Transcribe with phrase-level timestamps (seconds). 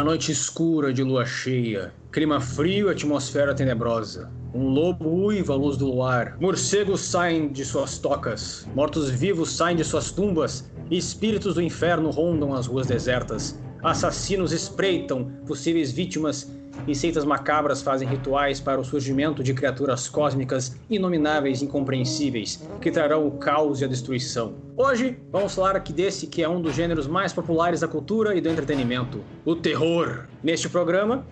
[0.00, 4.32] Uma noite escura de lua cheia, clima frio, atmosfera tenebrosa.
[4.54, 6.38] Um lobo uiva à luz do luar.
[6.40, 8.66] Morcegos saem de suas tocas.
[8.74, 10.70] Mortos-vivos saem de suas tumbas.
[10.90, 13.60] E espíritos do inferno rondam as ruas desertas.
[13.82, 16.50] Assassinos espreitam possíveis vítimas
[16.86, 22.90] e seitas macabras fazem rituais para o surgimento de criaturas cósmicas inomináveis e incompreensíveis, que
[22.90, 24.54] trarão o caos e a destruição.
[24.76, 28.40] Hoje, vamos falar aqui desse que é um dos gêneros mais populares da cultura e
[28.40, 30.26] do entretenimento, o terror.
[30.42, 31.26] Neste programa,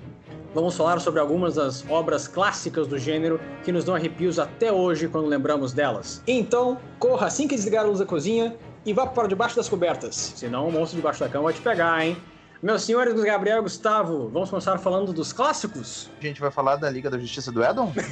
[0.55, 5.09] vamos falar sobre algumas das obras clássicas do gênero que nos dão arrepios até hoje
[5.09, 6.23] quando lembramos delas.
[6.27, 8.57] Então, corra assim que desligar a luz da cozinha
[8.87, 12.05] e vá para debaixo das cobertas, senão o monstro debaixo da cama vai te pegar,
[12.05, 12.17] hein?
[12.61, 16.11] Meus senhores Gabriel e Gustavo, vamos começar falando dos clássicos?
[16.19, 17.93] A gente vai falar da Liga da Justiça do Edom?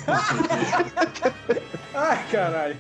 [1.93, 2.79] Ai, caralho.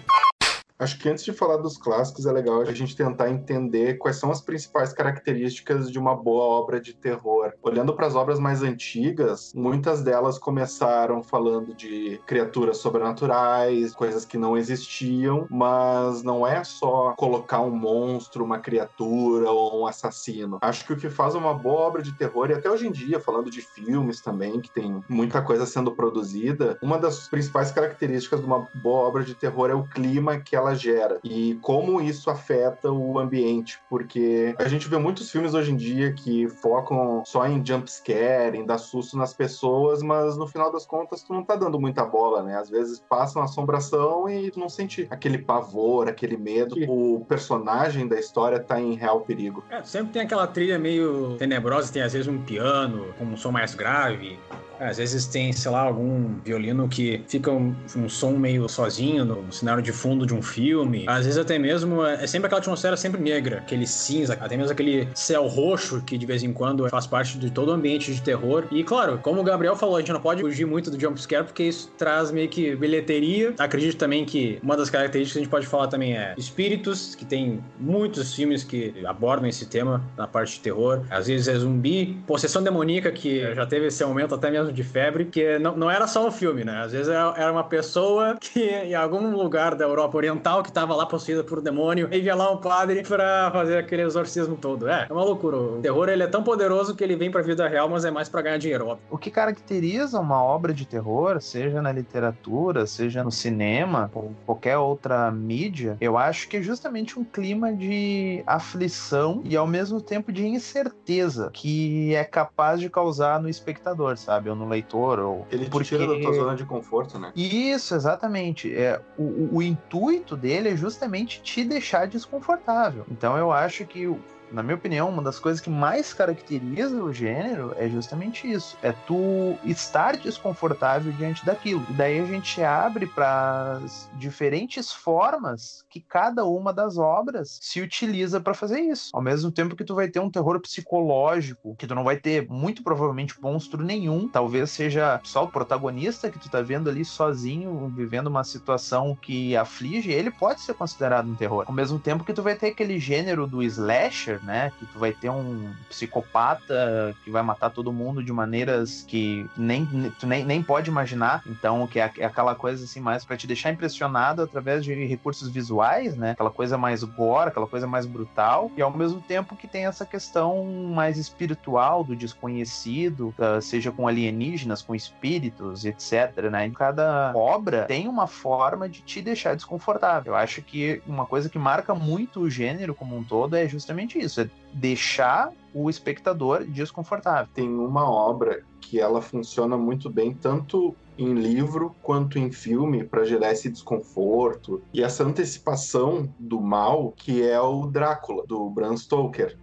[0.78, 4.30] Acho que antes de falar dos clássicos, é legal a gente tentar entender quais são
[4.30, 7.52] as principais características de uma boa obra de terror.
[7.62, 14.36] Olhando para as obras mais antigas, muitas delas começaram falando de criaturas sobrenaturais, coisas que
[14.36, 20.58] não existiam, mas não é só colocar um monstro, uma criatura ou um assassino.
[20.60, 23.18] Acho que o que faz uma boa obra de terror, e até hoje em dia,
[23.18, 28.46] falando de filmes também, que tem muita coisa sendo produzida, uma das principais características de
[28.46, 32.28] uma boa obra de terror é o clima que ela ela gera e como isso
[32.30, 37.46] afeta o ambiente, porque a gente vê muitos filmes hoje em dia que focam só
[37.46, 41.44] em jump scare, em dar susto nas pessoas, mas no final das contas tu não
[41.44, 42.56] tá dando muita bola, né?
[42.56, 46.76] Às vezes passa uma assombração e tu não sente aquele pavor, aquele medo.
[46.88, 49.64] O personagem da história tá em real perigo.
[49.70, 53.52] É, sempre tem aquela trilha meio tenebrosa, tem às vezes um piano com um som
[53.52, 54.38] mais grave,
[54.80, 59.52] às vezes tem, sei lá, algum violino que fica um, um som meio sozinho no,
[59.52, 61.04] cenário de fundo de um filme.
[61.06, 64.72] Às vezes até mesmo é, é sempre aquela atmosfera sempre negra, aquele cinza, até mesmo
[64.72, 68.20] aquele céu roxo que de vez em quando faz parte de todo o ambiente de
[68.22, 68.64] terror.
[68.70, 71.64] E claro, como o Gabriel falou, a gente não pode fugir muito do jumpscare porque
[71.64, 73.54] isso traz meio que bilheteria.
[73.58, 77.24] Acredito também que uma das características que a gente pode falar também é espíritos, que
[77.24, 81.02] tem muitos filmes que abordam esse tema na parte de terror.
[81.10, 85.26] Às vezes é zumbi, possessão demoníaca, que já teve esse aumento até mesmo de febre,
[85.26, 86.82] que não, não era só um filme, né?
[86.82, 91.06] Às vezes era uma pessoa que em algum lugar da Europa Oriental que tava lá
[91.06, 94.88] possuída por demônio e via lá um padre pra fazer aquele exorcismo todo.
[94.88, 95.56] É, é uma loucura.
[95.56, 98.28] O terror ele é tão poderoso que ele vem pra vida real, mas é mais
[98.28, 99.06] pra ganhar dinheiro, óbvio.
[99.10, 104.78] O que caracteriza uma obra de terror, seja na literatura, seja no cinema, ou qualquer
[104.78, 110.32] outra mídia, eu acho que é justamente um clima de aflição e ao mesmo tempo
[110.32, 114.50] de incerteza que é capaz de causar no espectador, sabe?
[114.56, 115.18] No leitor.
[115.18, 115.46] Ou...
[115.50, 115.88] Ele porque...
[115.88, 117.32] tira da tua zona de conforto, né?
[117.36, 118.74] Isso, exatamente.
[118.74, 123.04] É, o, o intuito dele é justamente te deixar desconfortável.
[123.10, 124.06] Então eu acho que
[124.50, 128.76] na minha opinião, uma das coisas que mais caracteriza o gênero é justamente isso.
[128.82, 131.84] É tu estar desconfortável diante daquilo.
[131.90, 133.80] E daí a gente abre para
[134.14, 139.10] diferentes formas que cada uma das obras se utiliza para fazer isso.
[139.12, 142.48] Ao mesmo tempo que tu vai ter um terror psicológico, que tu não vai ter
[142.48, 147.92] muito provavelmente monstro nenhum, talvez seja só o protagonista que tu tá vendo ali sozinho,
[147.94, 151.64] vivendo uma situação que aflige, ele pode ser considerado um terror.
[151.66, 154.72] Ao mesmo tempo que tu vai ter aquele gênero do slasher né?
[154.78, 159.86] Que tu vai ter um psicopata que vai matar todo mundo de maneiras que nem,
[160.18, 161.42] tu nem, nem pode imaginar.
[161.46, 165.48] Então, que é, é aquela coisa assim, mais para te deixar impressionado através de recursos
[165.48, 166.32] visuais, né?
[166.32, 168.70] Aquela coisa mais gore, aquela coisa mais brutal.
[168.76, 174.06] E ao mesmo tempo que tem essa questão mais espiritual do desconhecido, ah, seja com
[174.06, 176.66] alienígenas, com espíritos, etc, né?
[176.76, 180.32] cada obra tem uma forma de te deixar desconfortável.
[180.32, 184.18] Eu acho que uma coisa que marca muito o gênero como um todo é justamente
[184.18, 187.48] isso isso, é deixar o espectador desconfortável.
[187.54, 193.24] Tem uma obra que ela funciona muito bem, tanto em livro quanto em filme para
[193.24, 199.56] gerar esse desconforto e essa antecipação do mal que é o Drácula do Bram Stoker.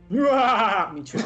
[0.94, 1.24] Mentira.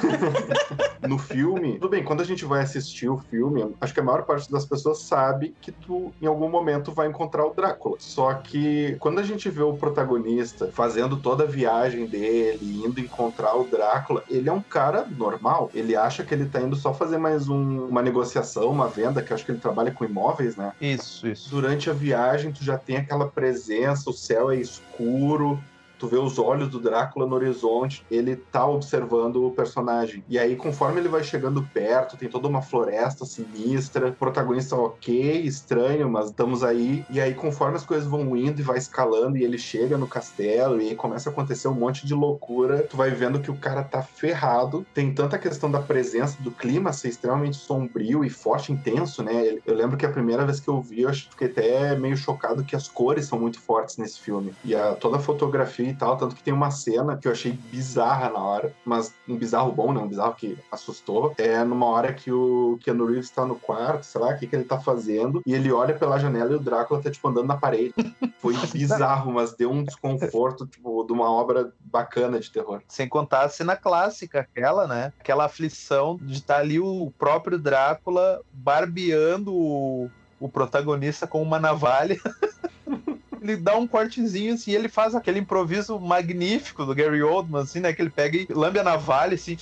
[1.07, 4.24] no filme, tudo bem, quando a gente vai assistir o filme, acho que a maior
[4.24, 7.97] parte das pessoas sabe que tu em algum momento vai encontrar o Drácula.
[8.00, 13.56] Só que quando a gente vê o protagonista fazendo toda a viagem dele, indo encontrar
[13.56, 15.69] o Drácula, ele é um cara normal.
[15.73, 19.33] Ele acha que ele tá indo só fazer mais um, uma negociação, uma venda, que
[19.33, 20.73] acho que ele trabalha com imóveis, né?
[20.81, 21.49] Isso, isso.
[21.49, 25.61] Durante a viagem, tu já tem aquela presença, o céu é escuro,
[25.97, 30.23] tu vê os olhos do Drácula no horizonte, ele tá observando o personagem.
[30.29, 36.09] E aí, conforme ele vai chegando perto, tem toda uma floresta sinistra, protagonista ok, estranho,
[36.09, 37.05] mas estamos aí.
[37.09, 40.81] E aí, conforme as coisas vão indo e vai escalando, e ele chega no castelo,
[40.81, 43.83] e aí começa a acontecer um monte de loucura, tu vai vendo que o cara
[43.83, 44.85] tá ferrado.
[44.94, 49.57] Tem tanta questão da presença, do clima ser extremamente sombrio e forte, intenso, né?
[49.65, 52.75] Eu lembro que a primeira vez que eu vi, eu fiquei até meio chocado que
[52.75, 54.53] as cores são muito fortes nesse filme.
[54.63, 57.51] E a, toda a fotografia e tal, tanto que tem uma cena que eu achei
[57.51, 59.99] bizarra na hora, mas um bizarro bom, né?
[59.99, 61.33] Um bizarro que assustou.
[61.37, 64.55] É numa hora que o Keanu Reeves tá no quarto, sei lá, o que, que
[64.55, 67.57] ele tá fazendo, e ele olha pela janela e o Drácula tá, tipo, andando na
[67.57, 67.93] parede.
[68.39, 72.81] Foi bizarro, mas deu um desconforto, tipo, de uma obra bacana de terror.
[72.87, 75.13] Sem contar a cena clássica, aquela, né?
[75.19, 81.59] Aquela aflição de estar tá ali o próprio Drácula barbeando o, o protagonista com uma
[81.59, 82.17] navalha.
[83.41, 87.93] ele dá um cortezinho assim, ele faz aquele improviso magnífico do Gary Oldman, assim, né?
[87.93, 89.57] Que ele pega e lambe a navalha, assim.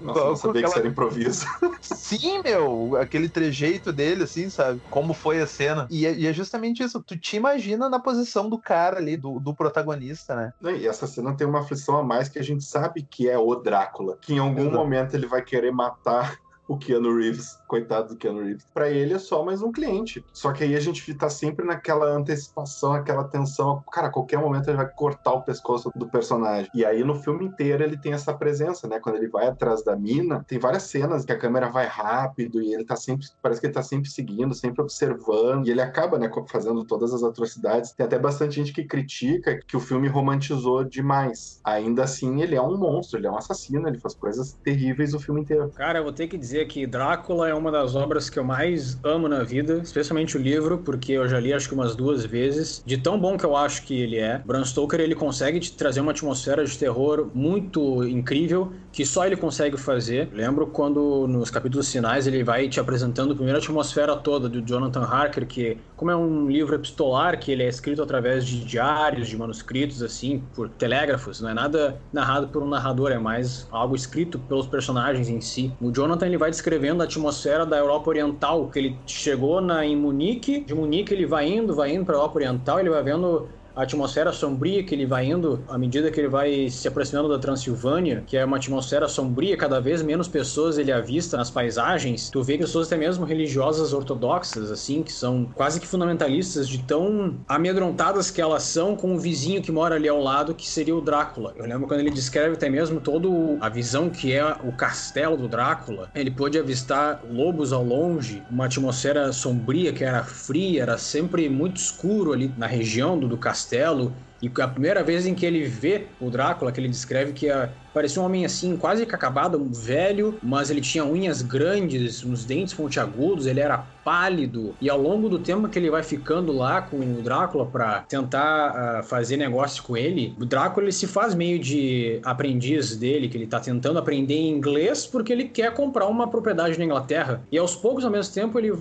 [0.00, 0.62] Nossa, não sabia aquela...
[0.62, 1.46] que isso era improviso.
[1.80, 4.80] Sim, meu, aquele trejeito dele, assim, sabe?
[4.90, 5.86] Como foi a cena.
[5.90, 9.38] E é, e é, justamente isso, tu te imagina na posição do cara ali, do,
[9.38, 10.52] do protagonista, né?
[10.78, 13.54] E essa cena tem uma aflição a mais que a gente sabe que é o
[13.54, 14.76] Drácula, que em algum Exato.
[14.76, 18.66] momento ele vai querer matar o Keanu Reeves, coitado do Keanu Reeves.
[18.72, 20.24] Para ele é só mais um cliente.
[20.32, 23.82] Só que aí a gente tá sempre naquela antecipação, aquela tensão.
[23.92, 26.70] Cara, a qualquer momento ele vai cortar o pescoço do personagem.
[26.74, 28.98] E aí no filme inteiro ele tem essa presença, né?
[29.00, 32.72] Quando ele vai atrás da mina, tem várias cenas que a câmera vai rápido e
[32.72, 35.66] ele tá sempre, parece que ele tá sempre seguindo, sempre observando.
[35.66, 37.92] E ele acaba, né, fazendo todas as atrocidades.
[37.92, 41.60] Tem até bastante gente que critica que o filme romantizou demais.
[41.64, 45.20] Ainda assim, ele é um monstro, ele é um assassino, ele faz coisas terríveis o
[45.20, 45.70] filme inteiro.
[45.70, 48.44] Cara, eu vou ter que dizer dizer que Drácula é uma das obras que eu
[48.44, 52.24] mais amo na vida, especialmente o livro, porque eu já li acho que umas duas
[52.26, 52.82] vezes.
[52.84, 56.00] De tão bom que eu acho que ele é, Bram Stoker ele consegue te trazer
[56.00, 60.28] uma atmosfera de terror muito incrível que só ele consegue fazer.
[60.32, 65.02] Lembro quando nos capítulos finais ele vai te apresentando a primeira atmosfera toda do Jonathan
[65.02, 69.36] Harker, que como é um livro epistolar que ele é escrito através de diários, de
[69.36, 74.38] manuscritos assim, por telégrafos, não é nada narrado por um narrador, é mais algo escrito
[74.38, 75.72] pelos personagens em si.
[75.80, 79.94] O Jonathan ele vai descrevendo a atmosfera da Europa Oriental, que ele chegou na, em
[79.94, 83.48] Munique, de Munique ele vai indo, vai indo para a Europa Oriental, ele vai vendo
[83.74, 87.38] a atmosfera sombria que ele vai indo à medida que ele vai se aproximando da
[87.38, 92.30] Transilvânia, que é uma atmosfera sombria, cada vez menos pessoas ele avista nas paisagens.
[92.30, 97.36] Tu vê pessoas até mesmo religiosas ortodoxas, assim, que são quase que fundamentalistas, de tão
[97.48, 101.00] amedrontadas que elas são com o vizinho que mora ali ao lado, que seria o
[101.00, 101.54] Drácula.
[101.56, 103.28] Eu lembro quando ele descreve até mesmo toda
[103.60, 106.10] a visão que é o castelo do Drácula.
[106.14, 111.76] Ele pôde avistar lobos ao longe, uma atmosfera sombria que era fria, era sempre muito
[111.76, 114.12] escuro ali na região do castelo castelo.
[114.40, 117.70] E a primeira vez em que ele vê o Drácula, que ele descreve que a,
[117.92, 122.42] Parecia um homem assim, quase que acabado, um velho, mas ele tinha unhas grandes, uns
[122.42, 124.74] dentes pontiagudos, ele era pálido.
[124.80, 129.00] E ao longo do tempo que ele vai ficando lá com o Drácula para tentar
[129.00, 133.36] uh, fazer negócio com ele, o Drácula ele se faz meio de aprendiz dele, que
[133.36, 137.42] ele tá tentando aprender inglês porque ele quer comprar uma propriedade na Inglaterra.
[137.50, 138.72] E aos poucos, ao mesmo tempo, ele,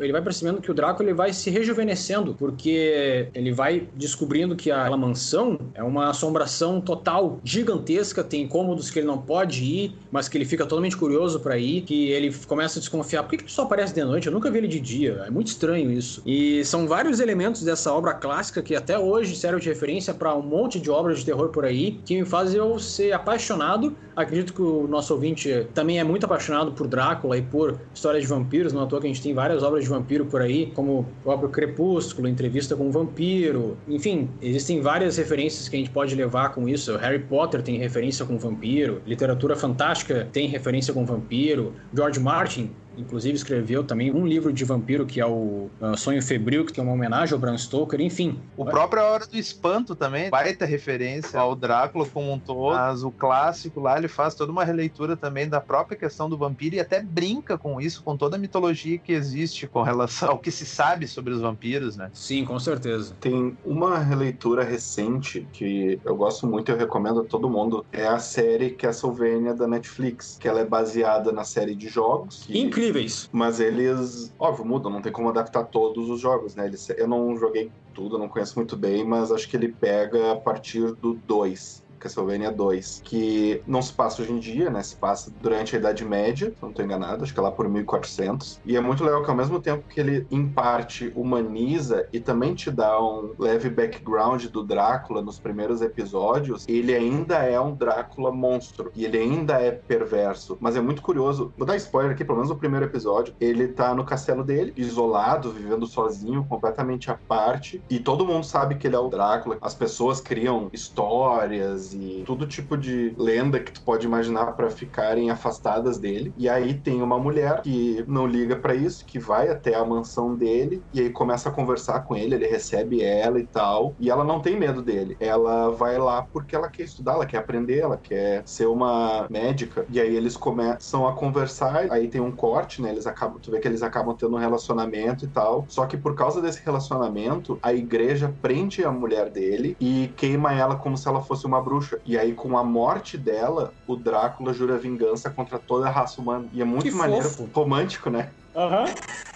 [0.00, 4.70] ele vai percebendo que o Drácula ele vai se rejuvenescendo, porque ele vai descobrindo que
[4.70, 10.28] aquela mansão é uma assombração total, gigantesca, tem cômodos que ele não pode ir, mas
[10.28, 13.22] que ele fica totalmente curioso para ir, que ele começa a desconfiar.
[13.22, 14.26] Por que, que só aparece de noite?
[14.26, 15.24] Eu nunca vi ele de dia.
[15.26, 16.22] É muito estranho isso.
[16.26, 20.42] E são vários elementos dessa obra clássica que até hoje servem de referência para um
[20.42, 23.94] monte de obras de terror por aí, que me fazem eu ser apaixonado.
[24.16, 28.28] Acredito que o nosso ouvinte também é muito apaixonado por Drácula e por histórias de
[28.28, 28.72] vampiros.
[28.72, 31.00] Não é à toa que a gente tem várias obras de vampiro por aí, como
[31.00, 33.76] o próprio Crepúsculo, Entrevista com um Vampiro.
[33.88, 36.96] Enfim, existem várias referências que a gente pode levar com isso.
[36.96, 43.34] Harry Potter tem referência com vampiro, literatura fantástica tem referência com vampiro, George Martin inclusive
[43.34, 46.92] escreveu também um livro de vampiro que é o uh, Sonho Febril, que é uma
[46.92, 48.38] homenagem ao Bram Stoker, enfim.
[48.56, 53.02] O próprio A Hora do Espanto também, baita referência ao Drácula como um todo, mas
[53.02, 56.80] o clássico lá ele faz toda uma releitura também da própria questão do vampiro e
[56.80, 60.66] até brinca com isso, com toda a mitologia que existe com relação ao que se
[60.66, 62.10] sabe sobre os vampiros, né?
[62.12, 63.14] Sim, com certeza.
[63.20, 68.06] Tem uma releitura recente que eu gosto muito e eu recomendo a todo mundo, é
[68.06, 72.44] a série Castlevania da Netflix, que ela é baseada na série de jogos.
[72.46, 72.58] Que...
[72.58, 72.83] Incrível
[73.32, 76.66] Mas eles, óbvio, mudam, não tem como adaptar todos os jogos, né?
[76.66, 80.36] Eles, eu não joguei tudo, não conheço muito bem, mas acho que ele pega a
[80.36, 84.82] partir do 2 Castlevania 2, que não se passa hoje em dia, né?
[84.82, 88.60] Se passa durante a Idade Média, não estou enganado, acho que é lá por 1400.
[88.64, 92.54] E é muito legal que ao mesmo tempo que ele, em parte, humaniza e também
[92.54, 98.30] te dá um leve background do Drácula nos primeiros episódios, ele ainda é um Drácula
[98.30, 98.92] monstro.
[98.94, 100.58] E ele ainda é perverso.
[100.60, 101.52] Mas é muito curioso.
[101.56, 103.34] Vou dar spoiler aqui, pelo menos no primeiro episódio.
[103.40, 107.82] Ele tá no castelo dele, isolado, vivendo sozinho, completamente à parte.
[107.88, 109.56] E todo mundo sabe que ele é o Drácula.
[109.62, 115.30] As pessoas criam histórias e todo tipo de lenda que tu pode imaginar para ficarem
[115.30, 116.32] afastadas dele.
[116.36, 120.34] E aí tem uma mulher que não liga para isso, que vai até a mansão
[120.34, 123.94] dele e aí começa a conversar com ele, ele recebe ela e tal.
[123.98, 125.16] E ela não tem medo dele.
[125.20, 129.86] Ela vai lá porque ela quer estudar, ela quer aprender, ela quer ser uma médica.
[129.88, 132.90] E aí eles começam a conversar, aí tem um corte, né?
[132.90, 135.64] Eles acabam, tu vê que eles acabam tendo um relacionamento e tal.
[135.68, 140.76] Só que por causa desse relacionamento, a igreja prende a mulher dele e queima ela
[140.76, 142.00] como se ela fosse uma bruxa bruxa.
[142.04, 146.48] E aí, com a morte dela, o Drácula jura vingança contra toda a raça humana.
[146.52, 147.50] E é muito que maneiro, fofo.
[147.54, 148.32] romântico, né?
[148.56, 148.84] Aham.
[148.84, 148.94] Uhum.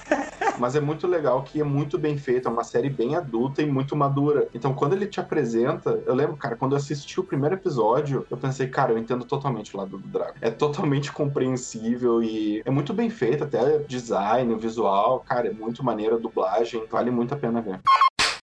[0.58, 3.66] Mas é muito legal que é muito bem feito, é uma série bem adulta e
[3.66, 4.48] muito madura.
[4.52, 8.36] Então, quando ele te apresenta, eu lembro, cara, quando eu assisti o primeiro episódio, eu
[8.36, 10.34] pensei, cara, eu entendo totalmente o lado do Drago.
[10.40, 16.16] É totalmente compreensível e é muito bem feito, até design, visual, cara, é muito maneira
[16.16, 17.80] a dublagem, vale muito a pena ver.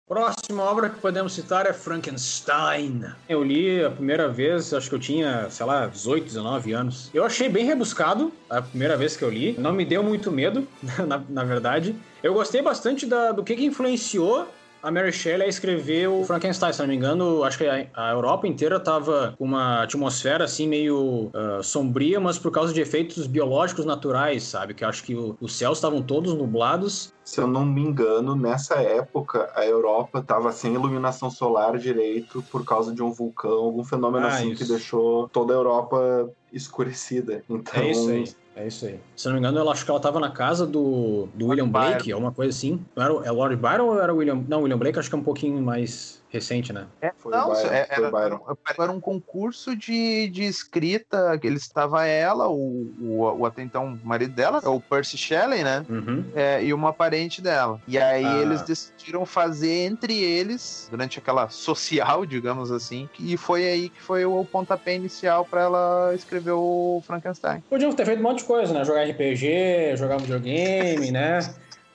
[0.05, 3.05] Próxima obra que podemos citar é Frankenstein.
[3.27, 7.09] Eu li a primeira vez, acho que eu tinha, sei lá, 18, 19 anos.
[7.13, 9.55] Eu achei bem rebuscado a primeira vez que eu li.
[9.57, 10.67] Não me deu muito medo,
[11.07, 11.95] na, na verdade.
[12.21, 14.45] Eu gostei bastante da, do que, que influenciou
[14.83, 18.77] a Mary Shelley escreveu o Frankenstein, se não me engano, acho que a, Europa inteira
[18.81, 24.43] tava com uma atmosfera assim meio uh, sombria, mas por causa de efeitos biológicos naturais,
[24.43, 24.73] sabe?
[24.73, 27.13] Que acho que o, os céus estavam todos nublados.
[27.23, 32.65] Se eu não me engano, nessa época a Europa estava sem iluminação solar direito por
[32.65, 34.61] causa de um vulcão, algum fenômeno ah, assim isso.
[34.61, 37.41] que deixou toda a Europa escurecida.
[37.49, 38.42] Então, é isso aí.
[38.55, 38.99] É isso aí.
[39.15, 42.11] Se não me engano, eu acho que ela tava na casa do, do William Blake,
[42.11, 42.83] alguma coisa assim.
[42.95, 44.43] Não era, é Lord Byron ou era William...
[44.47, 46.87] Não, William Blake acho que é um pouquinho mais recente, né?
[46.99, 48.39] É, foi não, Byron, é, era, era,
[48.79, 53.99] era, um concurso de, de escrita, que ele estava ela, o, o, o até então
[54.03, 55.85] marido dela, é o Percy Shelley, né?
[55.87, 56.25] Uhum.
[56.35, 57.79] É, e uma parente dela.
[57.87, 58.37] E aí ah.
[58.39, 64.25] eles decidiram fazer entre eles, durante aquela social, digamos assim, e foi aí que foi
[64.25, 67.63] o pontapé inicial para ela escrever o Frankenstein.
[67.69, 68.85] Podiam ter feito um monte de coisa, né?
[68.85, 71.39] Jogar RPG, jogar videogame, né?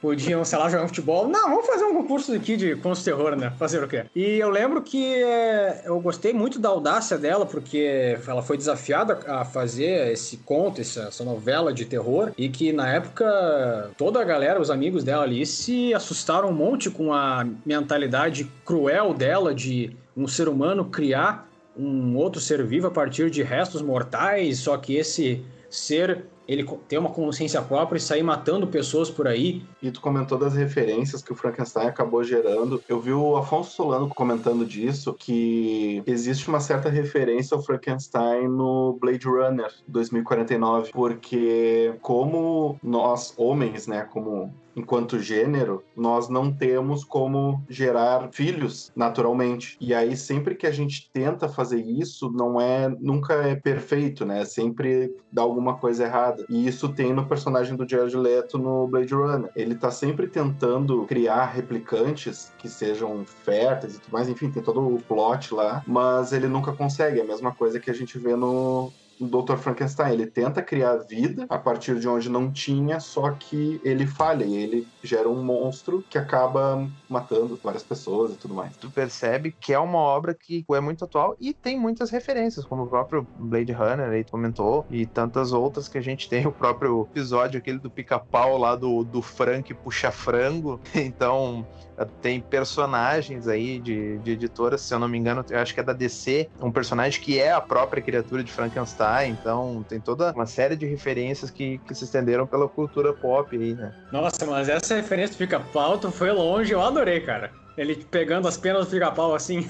[0.00, 1.28] podiam, sei lá, jogar futebol.
[1.28, 3.52] Não, vamos fazer um concurso aqui de contos terror, né?
[3.58, 4.04] Fazer o quê?
[4.14, 9.18] E eu lembro que é, eu gostei muito da audácia dela, porque ela foi desafiada
[9.26, 14.24] a fazer esse conto, essa, essa novela de terror, e que na época toda a
[14.24, 19.96] galera, os amigos dela ali, se assustaram um monte com a mentalidade cruel dela de
[20.16, 24.96] um ser humano criar um outro ser vivo a partir de restos mortais, só que
[24.96, 29.62] esse ser ele ter uma consciência própria e sair matando pessoas por aí.
[29.82, 32.82] E tu comentou das referências que o Frankenstein acabou gerando.
[32.88, 38.96] Eu vi o Afonso Solano comentando disso, que existe uma certa referência ao Frankenstein no
[38.98, 47.62] Blade Runner 2049, porque como nós, homens, né, como enquanto gênero, nós não temos como
[47.68, 49.76] gerar filhos naturalmente.
[49.80, 54.44] E aí sempre que a gente tenta fazer isso, não é nunca é perfeito, né?
[54.44, 56.44] Sempre dá alguma coisa errada.
[56.48, 59.50] E isso tem no personagem do Jared Leto no Blade Runner.
[59.54, 64.80] Ele tá sempre tentando criar replicantes que sejam férteis e tudo mais, enfim, tem todo
[64.80, 67.20] o plot lá, mas ele nunca consegue.
[67.20, 69.56] É a mesma coisa que a gente vê no o Dr.
[69.56, 70.12] Frankenstein.
[70.12, 74.54] Ele tenta criar vida a partir de onde não tinha, só que ele falha e
[74.54, 78.76] ele gera um monstro que acaba matando várias pessoas e tudo mais.
[78.76, 82.84] Tu percebe que é uma obra que é muito atual e tem muitas referências, como
[82.84, 87.02] o próprio Blade Runner aí comentou, e tantas outras que a gente tem, o próprio
[87.10, 90.80] episódio aquele do pica-pau lá do, do Frank puxa frango.
[91.08, 91.66] Então,
[92.04, 95.82] tem personagens aí de, de editoras, se eu não me engano, eu acho que é
[95.82, 100.46] da DC, um personagem que é a própria criatura de Frankenstein, então tem toda uma
[100.46, 103.92] série de referências que, que se estenderam pela cultura pop aí, né?
[104.12, 107.50] Nossa, mas essa referência do pica-pau foi longe, eu adorei, cara.
[107.76, 109.68] Ele pegando as penas do pica-pau assim.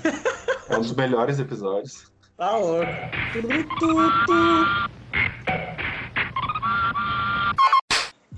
[0.69, 2.13] É um dos melhores episódios.
[2.37, 2.87] Tá louco.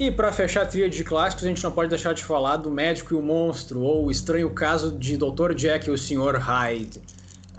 [0.01, 2.71] E para fechar a trilha de clássicos, a gente não pode deixar de falar do
[2.71, 5.53] Médico e o Monstro, ou o estranho caso de Dr.
[5.55, 6.39] Jack e o Sr.
[6.39, 7.03] Hyde.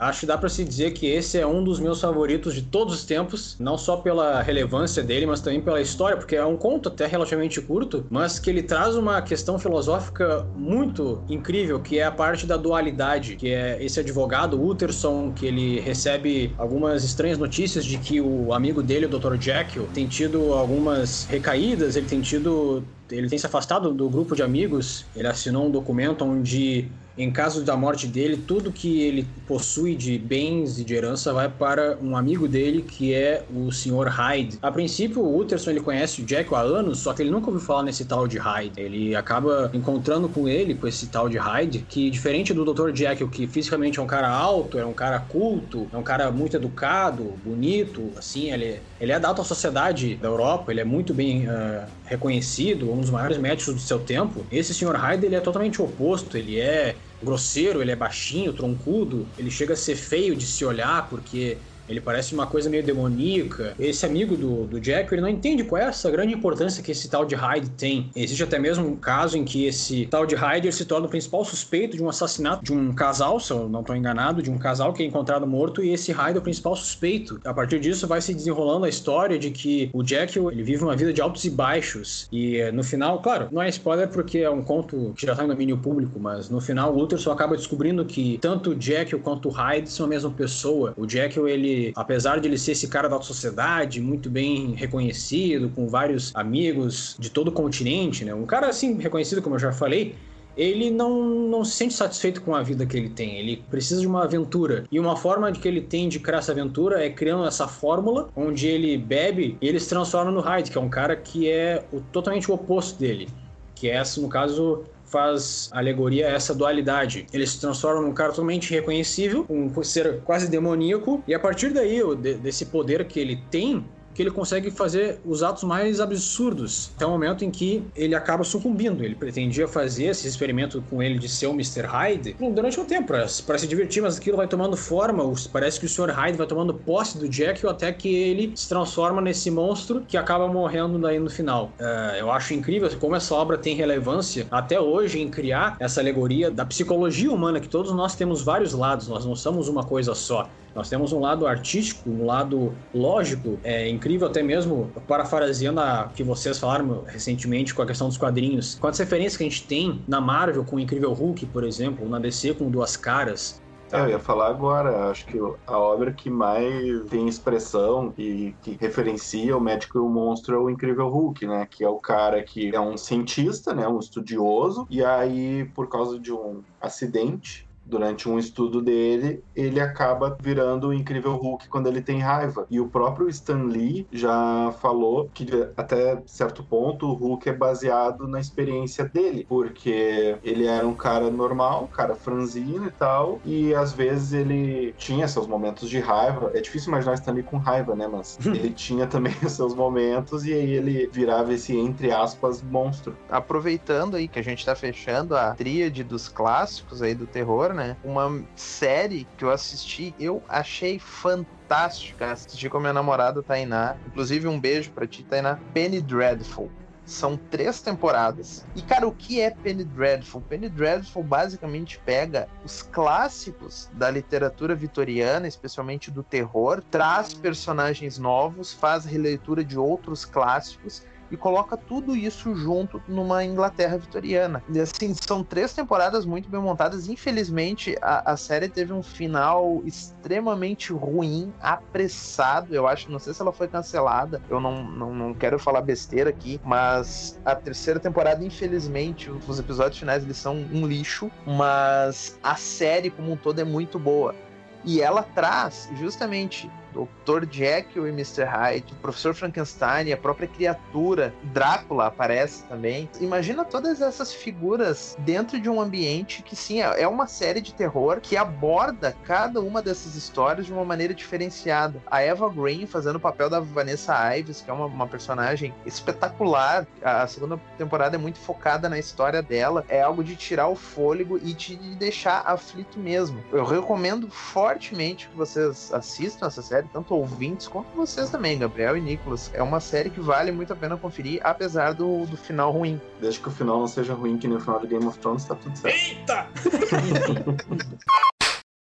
[0.01, 2.95] Acho que dá para se dizer que esse é um dos meus favoritos de todos
[2.95, 6.89] os tempos, não só pela relevância dele, mas também pela história, porque é um conto
[6.89, 12.11] até relativamente curto, mas que ele traz uma questão filosófica muito incrível, que é a
[12.11, 17.99] parte da dualidade, que é esse advogado Utterson, que ele recebe algumas estranhas notícias de
[17.99, 19.35] que o amigo dele, o Dr.
[19.39, 24.41] Jekyll, tem tido algumas recaídas, ele tem tido ele tem se afastado do grupo de
[24.41, 25.05] amigos.
[25.15, 30.17] Ele assinou um documento onde em caso da morte dele, tudo que ele possui de
[30.17, 34.07] bens e de herança vai para um amigo dele, que é o Sr.
[34.07, 34.59] Hyde.
[34.61, 37.61] A princípio, o Utterson ele conhece o Jack há anos, só que ele nunca ouviu
[37.65, 38.79] falar nesse tal de Hyde.
[38.79, 42.91] Ele acaba encontrando com ele, com esse tal de Hyde, que diferente do Dr.
[42.91, 46.55] Jack, que fisicamente é um cara alto, é um cara culto, é um cara muito
[46.55, 51.47] educado, bonito, assim, ele, ele é da alta sociedade da Europa, ele é muito bem
[51.47, 54.45] uh, reconhecido, um dos maiores médicos do seu tempo.
[54.51, 54.95] Esse Sr.
[54.95, 59.77] Hyde, ele é totalmente oposto, ele é grosseiro, ele é baixinho, troncudo, ele chega a
[59.77, 63.73] ser feio de se olhar porque ele parece uma coisa meio demoníaca.
[63.79, 67.09] Esse amigo do, do Jack, ele não entende qual é essa grande importância que esse
[67.09, 68.09] tal de Hyde tem.
[68.15, 71.43] Existe até mesmo um caso em que esse tal de Hyde se torna o principal
[71.43, 74.93] suspeito de um assassinato de um casal, se eu não estou enganado, de um casal
[74.93, 77.39] que é encontrado morto e esse Hyde é o principal suspeito.
[77.43, 80.95] A partir disso vai se desenrolando a história de que o Jack ele vive uma
[80.95, 84.49] vida de altos e baixos e eh, no final, claro, não é spoiler porque é
[84.49, 87.55] um conto que já está em domínio público, mas no final o Luther só acaba
[87.55, 90.93] descobrindo que tanto o Jack quanto o Hyde são a mesma pessoa.
[90.97, 95.69] O Jack ele apesar de ele ser esse cara da alta sociedade, muito bem reconhecido,
[95.69, 98.33] com vários amigos de todo o continente, né?
[98.33, 100.15] Um cara assim reconhecido, como eu já falei,
[100.55, 103.37] ele não, não se sente satisfeito com a vida que ele tem.
[103.37, 104.83] Ele precisa de uma aventura.
[104.91, 108.29] E uma forma de que ele tem de criar essa aventura é criando essa fórmula
[108.35, 111.83] onde ele bebe e ele se transforma no Hyde, que é um cara que é
[111.91, 113.29] o, totalmente o oposto dele.
[113.75, 117.25] Que é, no caso, faz alegoria a essa dualidade.
[117.33, 122.01] Ele se transforma num cara totalmente reconhecível, um ser quase demoníaco, e a partir daí,
[122.15, 127.09] desse poder que ele tem, que ele consegue fazer os atos mais absurdos, até o
[127.09, 129.03] momento em que ele acaba sucumbindo.
[129.03, 131.81] Ele pretendia fazer esse experimento com ele de ser o Mr.
[131.81, 135.89] Hyde durante um tempo, para se divertir, mas aquilo vai tomando forma, parece que o
[135.89, 136.11] Sr.
[136.11, 140.47] Hyde vai tomando posse do Jack até que ele se transforma nesse monstro que acaba
[140.47, 141.71] morrendo daí no final.
[141.79, 146.51] Uh, eu acho incrível como essa obra tem relevância até hoje em criar essa alegoria
[146.51, 150.49] da psicologia humana, que todos nós temos vários lados, nós não somos uma coisa só.
[150.73, 156.23] Nós temos um lado artístico, um lado lógico, é incrível até mesmo, parafraseando a que
[156.23, 158.77] vocês falaram recentemente com a questão dos quadrinhos.
[158.79, 162.19] Quantas referências que a gente tem na Marvel com o Incrível Hulk, por exemplo, na
[162.19, 163.61] DC com Duas Caras,
[163.91, 165.37] é, eu ia falar agora, acho que
[165.67, 170.59] a obra que mais tem expressão e que referencia o médico e o monstro é
[170.59, 171.67] o Incrível Hulk, né?
[171.69, 173.85] Que é o cara que é um cientista, né?
[173.87, 180.37] Um estudioso, e aí, por causa de um acidente, durante um estudo dele, ele acaba
[180.41, 182.65] virando o incrível Hulk quando ele tem raiva.
[182.71, 188.27] E o próprio Stan Lee já falou que até certo ponto o Hulk é baseado
[188.27, 193.75] na experiência dele, porque ele era um cara normal, um cara franzino e tal, e
[193.75, 196.51] às vezes ele tinha seus momentos de raiva.
[196.53, 200.53] É difícil imaginar Stan Lee com raiva, né, mas ele tinha também seus momentos e
[200.53, 203.17] aí ele virava esse entre aspas monstro.
[203.29, 207.80] Aproveitando aí que a gente tá fechando a tríade dos clássicos aí do terror, né?
[208.03, 212.31] Uma série que eu assisti, eu achei fantástica.
[212.31, 213.95] Assisti com a minha namorada Tainá.
[214.07, 215.59] Inclusive, um beijo pra ti, Tainá.
[215.73, 216.69] Penny Dreadful.
[217.03, 218.65] São três temporadas.
[218.75, 220.41] E, cara, o que é Penny Dreadful?
[220.41, 228.71] Penny Dreadful basicamente pega os clássicos da literatura vitoriana, especialmente do terror, traz personagens novos,
[228.71, 234.61] faz releitura de outros clássicos e coloca tudo isso junto numa Inglaterra vitoriana.
[234.69, 237.07] E assim, são três temporadas muito bem montadas.
[237.07, 242.75] Infelizmente, a, a série teve um final extremamente ruim, apressado.
[242.75, 246.29] Eu acho, não sei se ela foi cancelada, eu não, não, não quero falar besteira
[246.29, 252.55] aqui, mas a terceira temporada, infelizmente, os episódios finais eles são um lixo, mas a
[252.55, 254.35] série como um todo é muito boa.
[254.83, 257.45] E ela traz justamente Dr.
[257.49, 258.43] Jekyll e Mr.
[258.43, 263.09] Hyde, o Professor Frankenstein, a própria criatura, Drácula aparece também.
[263.19, 268.19] Imagina todas essas figuras dentro de um ambiente que sim, é uma série de terror
[268.21, 272.01] que aborda cada uma dessas histórias de uma maneira diferenciada.
[272.07, 276.87] A Eva Green fazendo o papel da Vanessa Ives, que é uma, uma personagem espetacular.
[277.03, 279.85] A segunda temporada é muito focada na história dela.
[279.87, 283.43] É algo de tirar o fôlego e te deixar aflito mesmo.
[283.51, 288.97] Eu recomendo fortemente que vocês assistam essa série série, tanto ouvintes quanto vocês também, Gabriel
[288.97, 289.51] e Nicolas.
[289.53, 292.99] É uma série que vale muito a pena conferir, apesar do, do final ruim.
[293.19, 295.45] Desde que o final não seja ruim, que nem o final de Game of Thrones,
[295.45, 295.97] tá tudo certo.
[295.97, 296.47] Eita!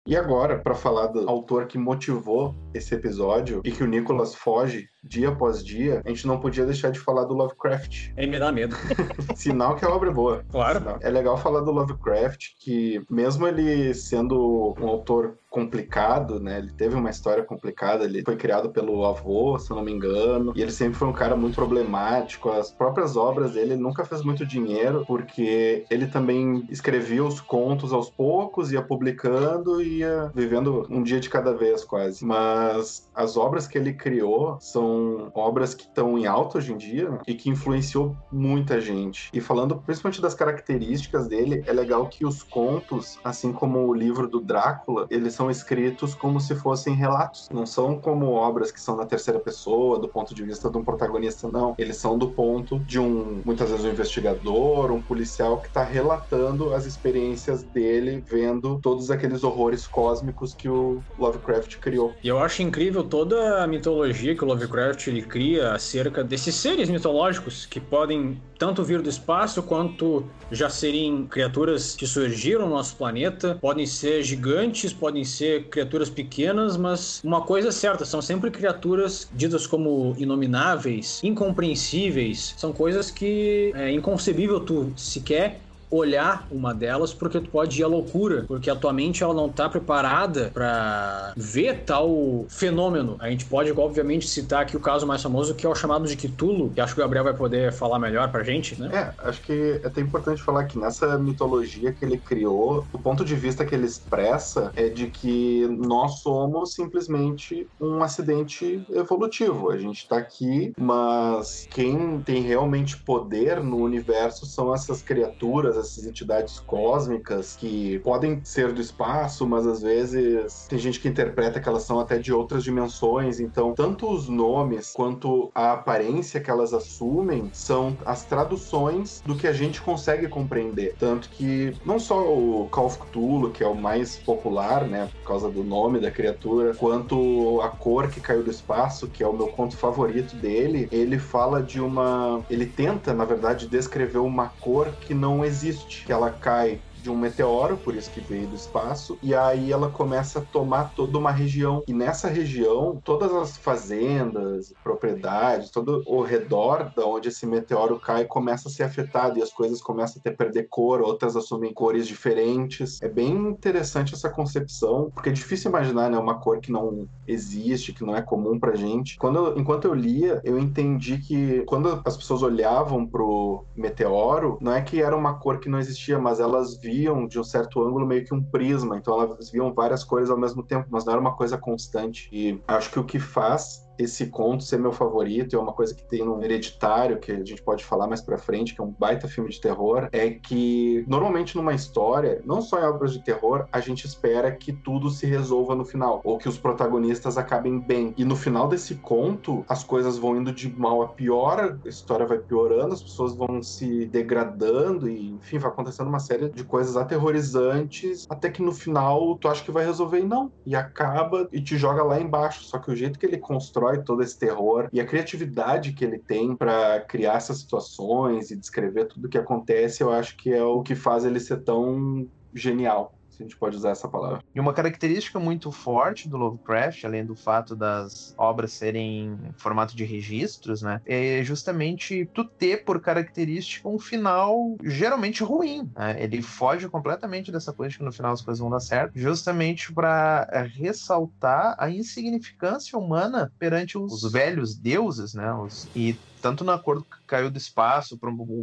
[0.07, 4.89] E agora, para falar do autor que motivou esse episódio e que o Nicolas foge
[5.05, 8.11] dia após dia, a gente não podia deixar de falar do Lovecraft.
[8.17, 8.75] Ele me dá medo.
[9.37, 10.45] Sinal que a obra é boa.
[10.51, 10.99] Claro.
[11.01, 16.59] É legal falar do Lovecraft, que mesmo ele sendo um autor complicado, né?
[16.59, 20.53] Ele teve uma história complicada, ele foi criado pelo avô, se eu não me engano,
[20.55, 22.51] e ele sempre foi um cara muito problemático.
[22.51, 27.93] As próprias obras dele ele nunca fez muito dinheiro, porque ele também escrevia os contos
[27.93, 32.25] aos poucos, ia publicando e ia vivendo um dia de cada vez quase.
[32.25, 37.19] Mas as obras que ele criou são obras que estão em alta hoje em dia
[37.27, 39.31] e que influenciou muita gente.
[39.33, 44.29] E falando principalmente das características dele, é legal que os contos, assim como o livro
[44.29, 47.49] do Drácula, eles são escritos como se fossem relatos.
[47.51, 50.85] Não são como obras que são na terceira pessoa, do ponto de vista de um
[50.85, 51.75] protagonista, não.
[51.79, 56.75] Eles são do ponto de um, muitas vezes, um investigador, um policial que está relatando
[56.75, 62.13] as experiências dele, vendo todos aqueles horrores cósmicos que o Lovecraft criou.
[62.23, 66.91] E eu acho incrível toda a mitologia que o Lovecraft ele cria acerca desses seres
[66.91, 70.23] mitológicos que podem tanto vir do espaço quanto
[70.53, 76.77] já serem criaturas que surgiram no nosso planeta, podem ser gigantes, podem ser criaturas pequenas,
[76.77, 83.73] mas uma coisa é certa, são sempre criaturas ditas como inomináveis, incompreensíveis, são coisas que
[83.75, 85.61] é inconcebível tu sequer
[85.91, 89.49] olhar uma delas porque tu pode ir à loucura, porque a tua mente ela não
[89.49, 93.17] tá preparada para ver tal fenômeno.
[93.19, 96.17] A gente pode obviamente citar aqui o caso mais famoso que é o chamado de
[96.17, 98.91] Cthulhu, que acho que o Gabriel vai poder falar melhor pra gente, né?
[98.93, 103.25] É, acho que é até importante falar que nessa mitologia que ele criou, o ponto
[103.25, 109.71] de vista que ele expressa é de que nós somos simplesmente um acidente evolutivo.
[109.71, 116.07] A gente tá aqui, mas quem tem realmente poder no universo são essas criaturas, essas
[116.07, 121.69] entidades cósmicas que podem ser do espaço, mas às vezes tem gente que interpreta que
[121.69, 123.41] elas são até de outras dimensões.
[123.41, 129.47] Então, tanto os nomes quanto a aparência que elas assumem são as traduções do que
[129.47, 130.95] a gente consegue compreender.
[130.99, 135.29] Tanto que não só o Call of Cthulhu, que é o mais popular, né, por
[135.29, 139.33] causa do nome da criatura, quanto a cor que caiu do espaço, que é o
[139.33, 142.43] meu conto favorito dele, ele fala de uma.
[142.51, 145.70] Ele tenta, na verdade, descrever uma cor que não existe
[146.05, 149.91] que ela cai de um meteoro, por isso que veio do espaço, e aí ela
[149.91, 151.83] começa a tomar toda uma região.
[151.89, 158.25] E nessa região, todas as fazendas, propriedades, todo o redor da onde esse meteoro cai
[158.25, 162.07] começa a ser afetado e as coisas começam a ter perder cor, outras assumem cores
[162.07, 163.01] diferentes.
[163.03, 167.93] É bem interessante essa concepção, porque é difícil imaginar, né, uma cor que não existe,
[167.93, 169.17] que não é comum pra gente.
[169.17, 174.83] Quando enquanto eu lia, eu entendi que quando as pessoas olhavam pro meteoro, não é
[174.83, 178.07] que era uma cor que não existia, mas elas viam viam de um certo ângulo
[178.07, 181.21] meio que um prisma, então elas viam várias cores ao mesmo tempo, mas não era
[181.21, 182.29] uma coisa constante.
[182.33, 186.03] E acho que o que faz esse conto ser meu favorito, é uma coisa que
[186.03, 189.29] tem no Hereditário, que a gente pode falar mais pra frente, que é um baita
[189.29, 193.81] filme de terror, é que normalmente numa história, não só em obras de terror, a
[193.81, 198.15] gente espera que tudo se resolva no final, ou que os protagonistas acabem bem.
[198.17, 202.27] E no final desse conto, as coisas vão indo de mal a pior, a história
[202.27, 206.97] vai piorando, as pessoas vão se degradando e, enfim, vai acontecendo uma série de coisas
[206.97, 210.51] aterrorizantes, até que no final tu acha que vai resolver e não.
[210.65, 212.65] E acaba e te joga lá embaixo.
[212.65, 216.05] Só que o jeito que ele constrói constrói todo esse terror e a criatividade que
[216.05, 220.53] ele tem para criar essas situações e descrever tudo o que acontece, eu acho que
[220.53, 224.43] é o que faz ele ser tão genial se a gente pode usar essa palavra.
[224.55, 229.97] E uma característica muito forte do Lovecraft, além do fato das obras serem em formato
[229.97, 235.91] de registros, né, é justamente tu ter por característica um final geralmente ruim.
[235.97, 236.23] Né?
[236.23, 239.93] Ele foge completamente dessa coisa de que no final as coisas vão dar certo, justamente
[239.93, 246.79] para ressaltar a insignificância humana perante os, os velhos deuses, né, os, e tanto na
[246.79, 248.19] cor que caiu do espaço,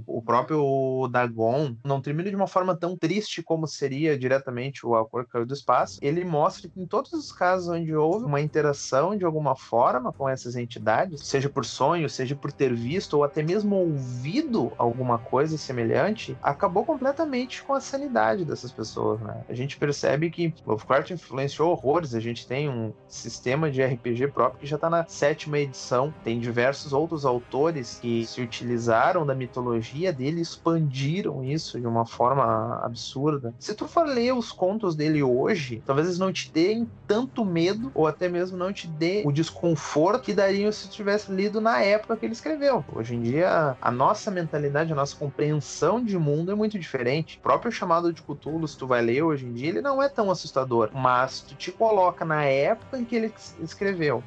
[0.05, 5.07] o próprio Dagon, não termina de uma forma tão triste como seria diretamente o A
[5.07, 5.99] Cor que Caiu do Espaço.
[6.01, 10.27] Ele mostra que em todos os casos onde houve uma interação de alguma forma com
[10.27, 15.57] essas entidades, seja por sonho, seja por ter visto ou até mesmo ouvido alguma coisa
[15.57, 19.43] semelhante, acabou completamente com a sanidade dessas pessoas, né?
[19.47, 24.59] A gente percebe que Lovecraft influenciou horrores, a gente tem um sistema de RPG próprio
[24.59, 29.35] que já está na sétima edição, tem diversos outros autores autores que se utilizaram da
[29.35, 33.53] mitologia dele expandiram isso de uma forma absurda.
[33.59, 37.91] Se tu for ler os contos dele hoje, talvez eles não te deem tanto medo
[37.93, 41.81] ou até mesmo não te dê o desconforto que dariam se tu tivesse lido na
[41.81, 42.83] época que ele escreveu.
[42.93, 47.37] Hoje em dia, a nossa mentalidade, a nossa compreensão de mundo é muito diferente.
[47.37, 50.09] O próprio chamado de Cthulhu, se tu vai ler hoje em dia, ele não é
[50.09, 54.23] tão assustador, mas tu te coloca na época em que ele escreveu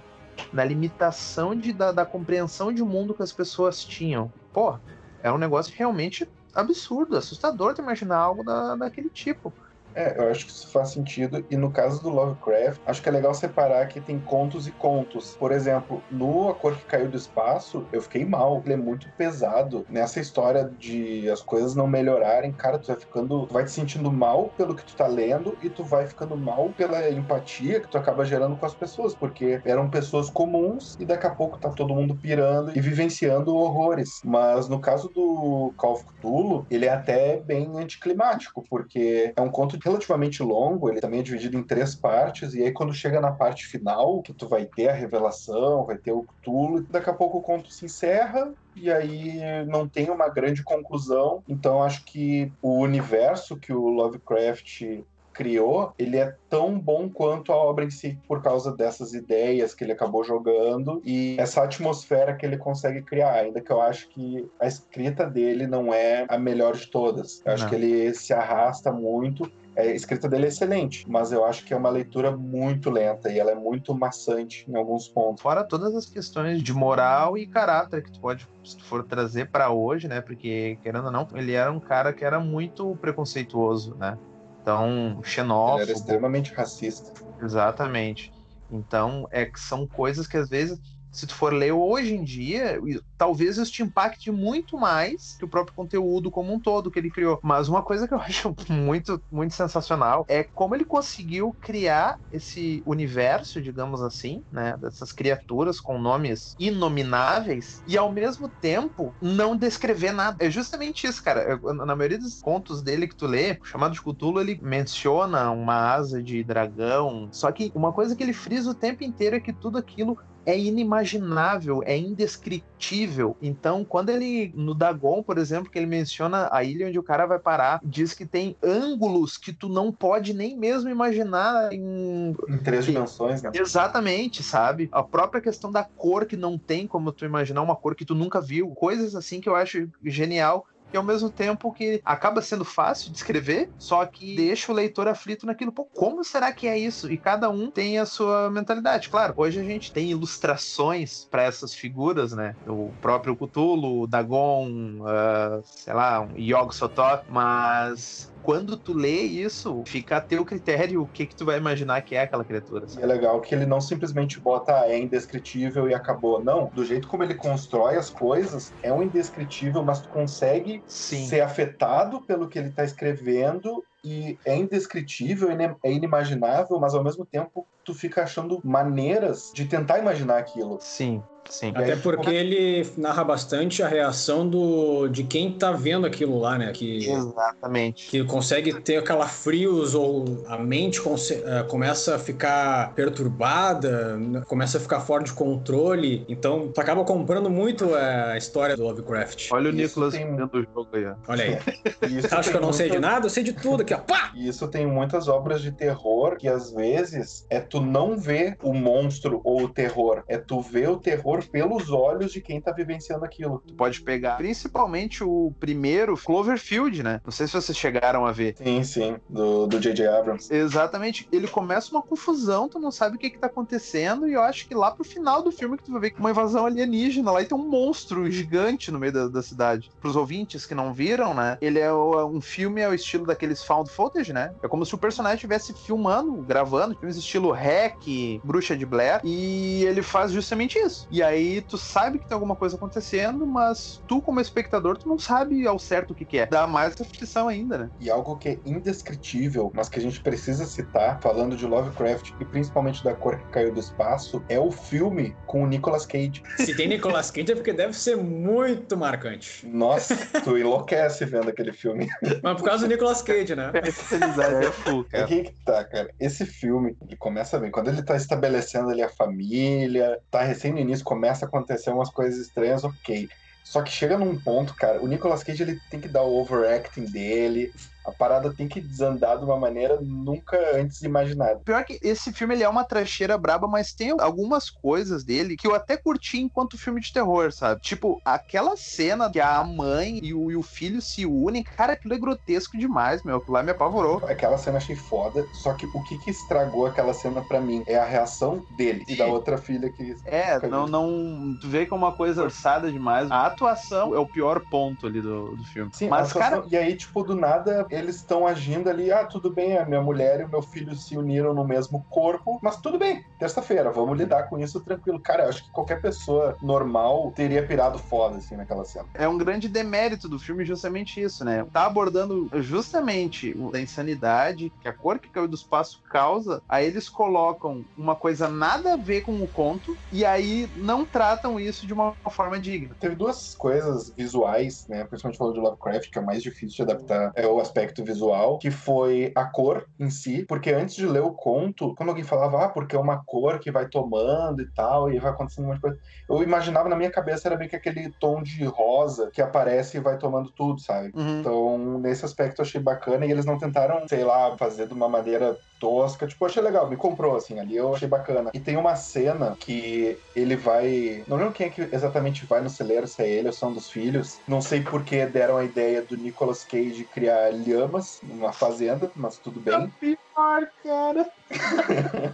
[0.52, 4.32] na limitação de, da, da compreensão de mundo que as pessoas tinham.
[4.52, 4.78] Pô,
[5.22, 9.54] é um negócio realmente absurdo, assustador de imaginar algo da, daquele tipo.
[9.94, 11.44] É, eu acho que isso faz sentido.
[11.50, 15.36] E no caso do Lovecraft, acho que é legal separar que tem contos e contos.
[15.38, 18.62] Por exemplo, no A Cor que Caiu do Espaço, eu fiquei mal.
[18.64, 19.84] Ele é muito pesado.
[19.88, 23.46] Nessa história de as coisas não melhorarem, cara, tu vai ficando.
[23.46, 26.70] Tu vai te sentindo mal pelo que tu tá lendo e tu vai ficando mal
[26.70, 29.14] pela empatia que tu acaba gerando com as pessoas.
[29.14, 34.20] Porque eram pessoas comuns e daqui a pouco tá todo mundo pirando e vivenciando horrores.
[34.24, 39.50] Mas no caso do Call of Cthulhu, ele é até bem anticlimático, porque é um
[39.50, 43.32] conto relativamente longo, ele também é dividido em três partes, e aí quando chega na
[43.32, 47.38] parte final, que tu vai ter a revelação, vai ter o Cthulhu, daqui a pouco
[47.38, 51.42] o conto se encerra, e aí não tem uma grande conclusão.
[51.48, 57.56] Então acho que o universo que o Lovecraft criou, ele é tão bom quanto a
[57.56, 62.44] obra em si, por causa dessas ideias que ele acabou jogando e essa atmosfera que
[62.44, 63.34] ele consegue criar.
[63.34, 67.42] Ainda que eu acho que a escrita dele não é a melhor de todas.
[67.44, 71.64] Eu acho que ele se arrasta muito a escrita dele é excelente, mas eu acho
[71.64, 75.42] que é uma leitura muito lenta e ela é muito maçante em alguns pontos.
[75.42, 79.50] Fora todas as questões de moral e caráter que tu pode, se tu for trazer
[79.50, 80.20] para hoje, né?
[80.20, 84.18] Porque, querendo ou não, ele era um cara que era muito preconceituoso, né?
[84.62, 85.82] Então, xenófobo.
[85.82, 87.12] Ele era extremamente racista.
[87.42, 88.32] Exatamente.
[88.70, 90.78] Então, é que são coisas que às vezes
[91.10, 92.80] se tu for ler hoje em dia,
[93.16, 97.10] talvez isso te impacte muito mais que o próprio conteúdo como um todo que ele
[97.10, 97.38] criou.
[97.42, 102.82] Mas uma coisa que eu acho muito, muito sensacional é como ele conseguiu criar esse
[102.86, 110.12] universo, digamos assim, né, dessas criaturas com nomes inomináveis e ao mesmo tempo não descrever
[110.12, 110.36] nada.
[110.44, 111.58] É justamente isso, cara.
[111.74, 116.22] Na maioria dos contos dele que tu lê, chamado de Cthulhu, ele menciona uma asa
[116.22, 117.28] de dragão.
[117.32, 120.58] Só que uma coisa que ele frisa o tempo inteiro é que tudo aquilo é
[120.58, 123.36] inimaginável, é indescritível.
[123.40, 127.26] Então, quando ele, no Dagon, por exemplo, que ele menciona a ilha onde o cara
[127.26, 132.34] vai parar, diz que tem ângulos que tu não pode nem mesmo imaginar em.
[132.48, 133.50] Em três dimensões, né?
[133.54, 134.88] Exatamente, sabe?
[134.92, 138.14] A própria questão da cor que não tem como tu imaginar uma cor que tu
[138.14, 138.70] nunca viu.
[138.70, 143.18] Coisas assim que eu acho genial e ao mesmo tempo que acaba sendo fácil de
[143.18, 145.72] escrever, só que deixa o leitor aflito naquilo.
[145.72, 147.10] Pô, como será que é isso?
[147.10, 149.08] E cada um tem a sua mentalidade.
[149.08, 152.56] Claro, hoje a gente tem ilustrações para essas figuras, né?
[152.66, 154.68] O próprio Cthulhu, o Dagon,
[155.00, 161.02] uh, sei lá, um Yog Sothoth, mas quando tu lê isso, fica a teu critério
[161.02, 162.86] o que que tu vai imaginar que é aquela criatura.
[162.88, 163.00] Sabe?
[163.00, 166.42] E é legal que ele não simplesmente bota ah, é indescritível e acabou.
[166.42, 171.26] Não, do jeito como ele constrói as coisas, é um indescritível, mas tu consegue Sim.
[171.26, 175.48] ser afetado pelo que ele tá escrevendo e é indescritível,
[175.84, 180.78] é inimaginável, mas ao mesmo tempo tu fica achando maneiras de tentar imaginar aquilo.
[180.80, 181.22] Sim.
[181.48, 181.72] Sim.
[181.74, 186.70] Até porque ele narra bastante a reação do, de quem tá vendo aquilo lá, né?
[186.72, 188.08] Que, Exatamente.
[188.08, 195.00] Que consegue ter calafrios ou a mente uh, começa a ficar perturbada, começa a ficar
[195.00, 196.24] fora de controle.
[196.28, 199.48] Então, tu acaba comprando muito a história do Lovecraft.
[199.50, 200.36] Olha o Nicolas tem...
[200.36, 201.06] dentro do jogo aí.
[201.26, 201.58] Olha aí.
[202.30, 203.26] Acho que eu não sei de nada?
[203.26, 203.98] Eu sei de tudo aqui, ó.
[203.98, 204.32] Pá!
[204.36, 209.40] Isso tem muitas obras de terror que às vezes é tu não ver o monstro
[209.44, 213.62] ou o terror, é tu ver o terror pelos olhos de quem tá vivenciando aquilo.
[213.66, 217.20] Tu pode pegar principalmente o primeiro Cloverfield, né?
[217.24, 218.56] Não sei se vocês chegaram a ver.
[218.56, 220.06] Sim, sim, do J.J.
[220.06, 220.52] Abrams.
[220.52, 221.28] Exatamente.
[221.32, 224.66] Ele começa uma confusão, tu não sabe o que que tá acontecendo e eu acho
[224.66, 227.46] que lá pro final do filme que tu vai ver uma invasão alienígena lá e
[227.46, 229.90] tem um monstro gigante no meio da, da cidade.
[230.00, 231.56] Pros ouvintes que não viram, né?
[231.60, 234.54] Ele é um filme ao estilo daqueles found footage, né?
[234.62, 238.04] É como se o personagem estivesse filmando, gravando, filmes estilo Hack,
[238.44, 241.06] Bruxa de Blair, e ele faz justamente isso.
[241.10, 245.18] E aí tu sabe que tem alguma coisa acontecendo, mas tu, como espectador, tu não
[245.18, 246.46] sabe ao certo o que, que é.
[246.46, 247.90] Dá mais aflição ainda, né?
[248.00, 252.44] E algo que é indescritível, mas que a gente precisa citar, falando de Lovecraft e
[252.44, 256.42] principalmente da cor que caiu do espaço, é o filme com o Nicolas Cage.
[256.56, 259.66] Se tem Nicolas Cage é porque deve ser muito marcante.
[259.66, 262.08] Nossa, tu enlouquece vendo aquele filme.
[262.42, 263.72] Mas por causa do Nicolas Cage, né?
[263.74, 265.24] é full, cara.
[265.24, 266.10] Aqui que tá, cara.
[266.18, 267.70] Esse filme, ele começa bem.
[267.70, 272.08] Quando ele tá estabelecendo ali a família, tá recém no início, começa a acontecer umas
[272.08, 273.28] coisas estranhas, ok.
[273.64, 277.04] Só que chega num ponto, cara, o Nicolas Cage ele tem que dar o overacting
[277.04, 277.72] dele,
[278.10, 281.60] a parada tem que desandar de uma maneira nunca antes imaginada.
[281.64, 285.66] Pior que esse filme ele é uma trecheira braba, mas tem algumas coisas dele que
[285.66, 287.80] eu até curti enquanto filme de terror, sabe?
[287.80, 292.14] Tipo, aquela cena que a mãe e o, e o filho se unem, cara, aquilo
[292.14, 293.36] é grotesco demais, meu.
[293.36, 294.22] Aquilo lá me apavorou.
[294.26, 297.96] Aquela cena achei foda, só que o que, que estragou aquela cena para mim é
[297.96, 300.16] a reação dele e da outra filha que.
[300.24, 301.56] É, não, não.
[301.60, 303.30] Tu vê que é uma coisa orçada demais.
[303.30, 305.90] A atuação é o pior ponto ali do, do filme.
[305.94, 306.64] Sim, mas, cara.
[306.68, 310.40] E aí, tipo, do nada eles estão agindo ali, ah, tudo bem, a minha mulher
[310.40, 314.48] e o meu filho se uniram no mesmo corpo, mas tudo bem, terça-feira, vamos lidar
[314.48, 315.20] com isso tranquilo.
[315.20, 319.06] Cara, eu acho que qualquer pessoa normal teria pirado foda, assim, naquela cena.
[319.14, 321.66] É um grande demérito do filme justamente isso, né?
[321.72, 327.08] Tá abordando justamente a insanidade que a cor que caiu do espaço causa, aí eles
[327.08, 331.92] colocam uma coisa nada a ver com o conto e aí não tratam isso de
[331.92, 332.94] uma forma digna.
[332.98, 335.04] Teve duas coisas visuais, né?
[335.04, 338.58] Principalmente falando de Lovecraft, que é mais difícil de adaptar, é o aspecto aspecto visual,
[338.58, 342.64] que foi a cor em si, porque antes de ler o conto, quando alguém falava,
[342.64, 345.76] ah, porque é uma cor que vai tomando e tal, e vai acontecendo um monte
[345.76, 349.40] de coisa, eu imaginava na minha cabeça era meio que aquele tom de rosa que
[349.40, 351.10] aparece e vai tomando tudo, sabe?
[351.14, 351.40] Uhum.
[351.40, 355.08] Então, nesse aspecto eu achei bacana e eles não tentaram, sei lá, fazer de uma
[355.08, 356.26] maneira tosca.
[356.26, 358.50] Tipo, achei legal, me comprou, assim, ali eu achei bacana.
[358.52, 361.24] E tem uma cena que ele vai.
[361.26, 363.90] Não lembro quem é que exatamente vai no celeiro, se é ele ou são dos
[363.90, 364.38] filhos.
[364.46, 369.38] Não sei por que deram a ideia do Nicolas Cage criar lhamas numa fazenda, mas
[369.38, 369.90] tudo bem.
[370.00, 371.30] Pior, cara.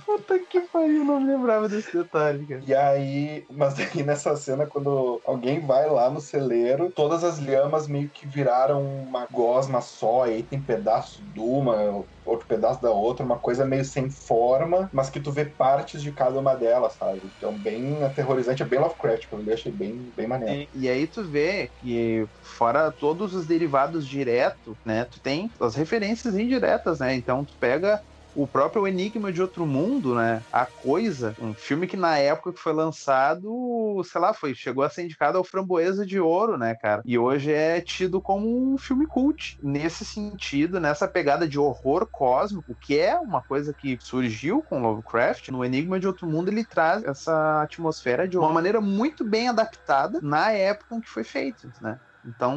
[0.05, 2.63] Puta que pariu, não me lembrava desse detalhe, cara.
[2.67, 7.89] E aí, mas aí nessa cena, quando alguém vai lá no celeiro, todas as lhamas
[7.89, 13.25] meio que viraram uma gosma só, aí tem pedaço de uma, outro pedaço da outra,
[13.25, 17.21] uma coisa meio sem forma, mas que tu vê partes de cada uma delas, sabe?
[17.37, 20.69] Então, bem aterrorizante, é bem Lovecraft, eu achei bem, bem maneiro.
[20.75, 22.27] E, e aí tu vê que,
[22.59, 27.15] fora todos os derivados direto, né, tu tem as referências indiretas, né?
[27.15, 28.01] Então, tu pega
[28.37, 30.43] o próprio Enigma de Outro Mundo, né?
[30.53, 34.91] A Coisa, um filme que na época que foi lançado, sei lá, foi chegou a
[34.91, 37.03] ser indicado ao Framboesa de Ouro, né, cara?
[37.05, 39.57] E hoje é tido como um filme cult.
[39.63, 45.49] Nesse sentido, nessa pegada de horror cósmico, que é uma coisa que surgiu com Lovecraft,
[45.49, 50.21] no Enigma de Outro Mundo ele traz essa atmosfera de uma maneira muito bem adaptada
[50.23, 51.99] na época em que foi feito, né?
[52.27, 52.57] Então,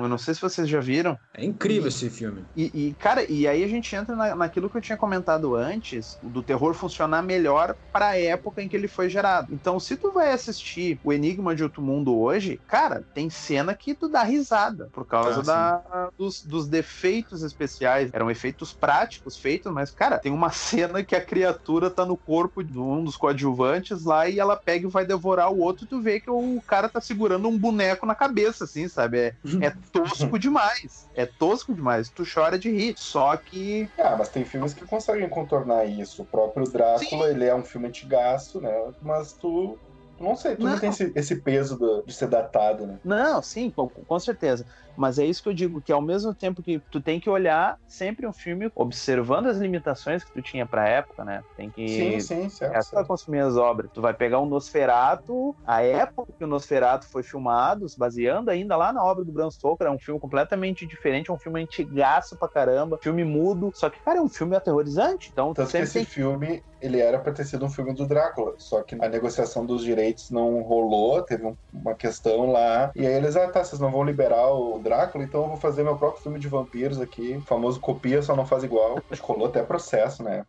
[0.00, 1.18] eu não sei se vocês já viram.
[1.32, 2.44] É incrível e, esse filme.
[2.56, 6.18] E, e, cara, e aí a gente entra na, naquilo que eu tinha comentado antes,
[6.22, 9.52] do terror funcionar melhor para a época em que ele foi gerado.
[9.52, 13.94] Então, se tu vai assistir O Enigma de Outro Mundo hoje, cara, tem cena que
[13.94, 18.10] tu dá risada por causa ah, da, dos, dos, defeitos especiais.
[18.12, 22.62] Eram efeitos práticos feitos, mas, cara, tem uma cena que a criatura tá no corpo
[22.64, 26.00] de um dos coadjuvantes lá e ela pega e vai devorar o outro e tu
[26.00, 29.03] vê que o cara tá segurando um boneco na cabeça, assim, sabe?
[29.04, 29.18] Sabe?
[29.18, 31.08] É, é tosco demais.
[31.14, 32.08] É tosco demais.
[32.08, 32.94] Tu chora de rir.
[32.96, 33.88] Só que.
[33.98, 36.22] Ah, mas tem filmes que conseguem contornar isso.
[36.22, 37.34] O próprio Drácula, Sim.
[37.34, 38.72] ele é um filme antigaço, né?
[39.02, 39.78] Mas tu
[40.20, 42.98] não sei, tu não, não tem esse, esse peso do, de ser datado, né?
[43.04, 44.64] Não, sim, com, com, certeza.
[44.96, 47.76] Mas é isso que eu digo, que ao mesmo tempo que tu tem que olhar
[47.86, 51.42] sempre um filme observando as limitações que tu tinha pra época, né?
[51.56, 51.88] Tem que.
[51.88, 52.76] Sim, sim, certo.
[52.76, 53.06] É certo.
[53.06, 53.90] consumir as obras.
[53.92, 58.50] Tu vai pegar o um Nosferato, a época que o Nosferato foi filmado, se baseando
[58.50, 61.62] ainda lá na obra do Bram Stoker, é um filme completamente diferente, é um filme
[61.62, 65.30] antigaço pra caramba, filme mudo, só que, cara, é um filme aterrorizante.
[65.32, 68.82] Então, Tanto que esse filme, ele era pra ter sido um filme do Drácula, só
[68.82, 73.48] que a negociação dos direitos não rolou, teve uma questão lá, e aí eles, ah
[73.48, 76.46] tá, vocês não vão liberar o Drácula, então eu vou fazer meu próprio filme de
[76.46, 77.36] vampiros aqui.
[77.36, 79.00] O famoso copia, só não faz igual.
[79.10, 80.44] Acho que rolou até processo, né?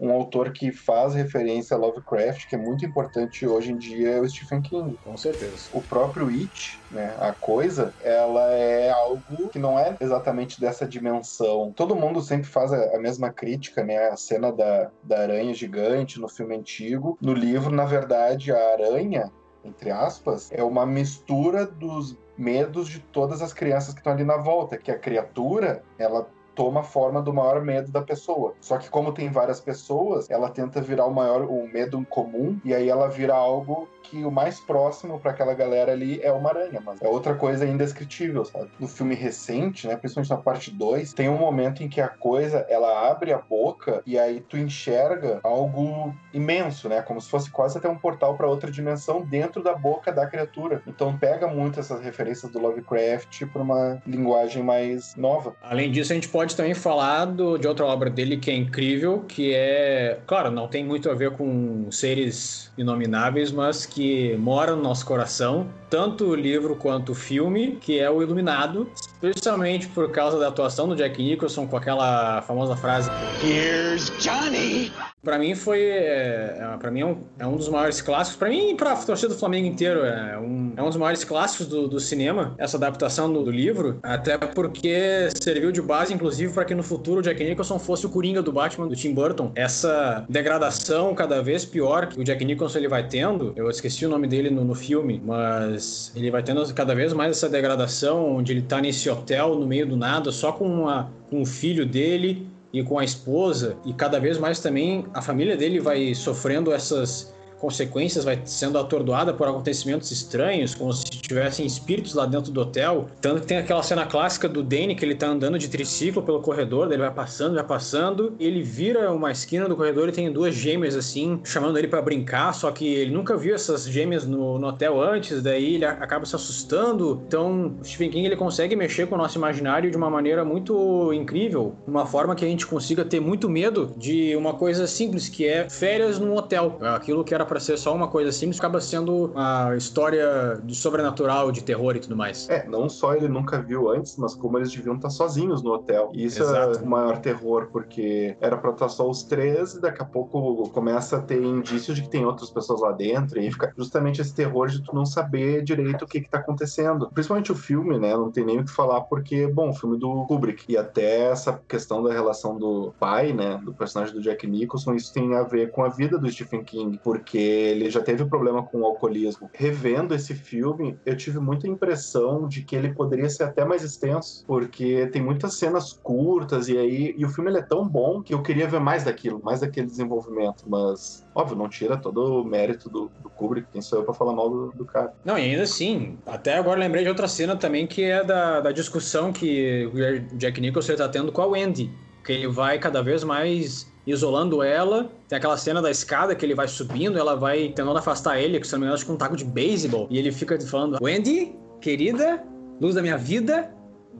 [0.00, 4.20] um autor que faz referência a Lovecraft, que é muito importante hoje em dia, é
[4.20, 4.98] o Stephen King.
[5.04, 5.68] Com certeza.
[5.74, 11.70] O próprio It, né, a coisa, ela é algo que não é exatamente dessa dimensão.
[11.76, 16.28] Todo mundo sempre faz a, mesma crítica, né, a cena da, da aranha gigante no
[16.28, 17.18] filme antigo.
[17.20, 19.30] No livro, na verdade, a aranha,
[19.62, 24.38] entre aspas, é uma mistura dos medos de todas as crianças que estão ali na
[24.38, 28.54] volta, que a criatura, ela toma a forma do maior medo da pessoa.
[28.60, 32.74] Só que como tem várias pessoas, ela tenta virar o maior o medo comum e
[32.74, 36.80] aí ela vira algo que o mais próximo para aquela galera ali é uma aranha,
[36.84, 38.70] mas é outra coisa indescritível, sabe?
[38.78, 42.66] No filme recente, né, principalmente na parte 2, tem um momento em que a coisa,
[42.68, 47.78] ela abre a boca e aí tu enxerga algo imenso, né, como se fosse quase
[47.78, 50.82] até um portal para outra dimensão dentro da boca da criatura.
[50.86, 55.54] Então pega muito essas referências do Lovecraft para uma linguagem mais nova.
[55.62, 58.54] Além disso, a gente pode pode também falar do, de outra obra dele que é
[58.54, 64.74] incrível, que é, claro, não tem muito a ver com seres inomináveis, mas que mora
[64.74, 68.88] no nosso coração, tanto o livro quanto o filme, que é o Iluminado,
[69.22, 73.10] especialmente por causa da atuação do Jack Nicholson com aquela famosa frase
[73.42, 74.92] Here's Johnny!
[75.22, 75.82] Pra mim foi.
[75.82, 78.38] É, é pra mim é um, é um dos maiores clássicos.
[78.38, 80.00] Pra mim e pra torcida do Flamengo inteiro.
[80.04, 83.98] É um, é um dos maiores clássicos do, do cinema, essa adaptação do, do, livro.
[84.02, 88.08] Até porque serviu de base, inclusive, para que no futuro o Jack Nicholson fosse o
[88.08, 89.52] Coringa do Batman, do Tim Burton.
[89.54, 93.52] Essa degradação cada vez pior que o Jack Nicholson ele vai tendo.
[93.56, 97.36] Eu esqueci o nome dele no, no filme, mas ele vai tendo cada vez mais
[97.36, 101.42] essa degradação, onde ele tá nesse hotel no meio do nada, só com, uma, com
[101.42, 105.80] o filho dele e com a esposa, e cada vez mais também a família dele
[105.80, 112.26] vai sofrendo essas consequências, vai sendo atordoada por acontecimentos estranhos, como se tivessem espíritos lá
[112.26, 113.08] dentro do hotel.
[113.20, 116.40] Tanto que tem aquela cena clássica do Danny que ele tá andando de triciclo pelo
[116.40, 120.32] corredor, ele vai passando, vai passando, e ele vira uma esquina do corredor e tem
[120.32, 124.58] duas gêmeas assim, chamando ele para brincar, só que ele nunca viu essas gêmeas no,
[124.58, 127.22] no, hotel antes, daí ele acaba se assustando.
[127.26, 131.74] Então, Stephen King ele consegue mexer com o nosso imaginário de uma maneira muito incrível,
[131.86, 135.68] uma forma que a gente consiga ter muito medo de uma coisa simples que é
[135.68, 136.78] férias num hotel.
[136.80, 141.50] Aquilo que era para ser só uma coisa simples acaba sendo uma história de sobrenatural,
[141.50, 142.48] de terror e tudo mais.
[142.48, 146.12] É, não só ele nunca viu antes, mas como eles deviam estar sozinhos no hotel.
[146.14, 146.78] E isso é Exato.
[146.78, 150.70] é o maior terror, porque era pra estar só os três e daqui a pouco
[150.70, 154.32] começa a ter indícios de que tem outras pessoas lá dentro e fica justamente esse
[154.32, 157.10] terror de tu não saber direito o que que tá acontecendo.
[157.12, 158.16] Principalmente o filme, né?
[158.16, 160.66] Não tem nem o que falar porque, bom, o filme do Kubrick.
[160.68, 163.60] E até essa questão da relação do pai, né?
[163.64, 167.00] Do personagem do Jack Nicholson, isso tem a ver com a vida do Stephen King,
[167.02, 169.50] porque ele já teve problema com o alcoolismo.
[169.52, 174.44] Revendo esse filme, eu tive muita impressão de que ele poderia ser até mais extenso,
[174.46, 178.42] porque tem muitas cenas curtas e aí e o filme é tão bom que eu
[178.42, 183.10] queria ver mais daquilo, mais daquele desenvolvimento, mas óbvio, não tira todo o mérito do,
[183.22, 185.12] do Kubrick, quem sou eu pra falar mal do, do, cara.
[185.24, 188.72] Não, e ainda assim, até agora lembrei de outra cena também que é da, da
[188.72, 191.92] discussão que o Jack Nicholson está tendo com a Wendy,
[192.24, 195.10] que ele vai cada vez mais isolando ela.
[195.28, 198.66] Tem aquela cena da escada que ele vai subindo, ela vai tentando afastar ele, que
[198.66, 200.06] se não me engano, acho que um taco de beisebol.
[200.10, 202.42] E ele fica falando: Wendy, querida,
[202.80, 203.72] luz da minha vida,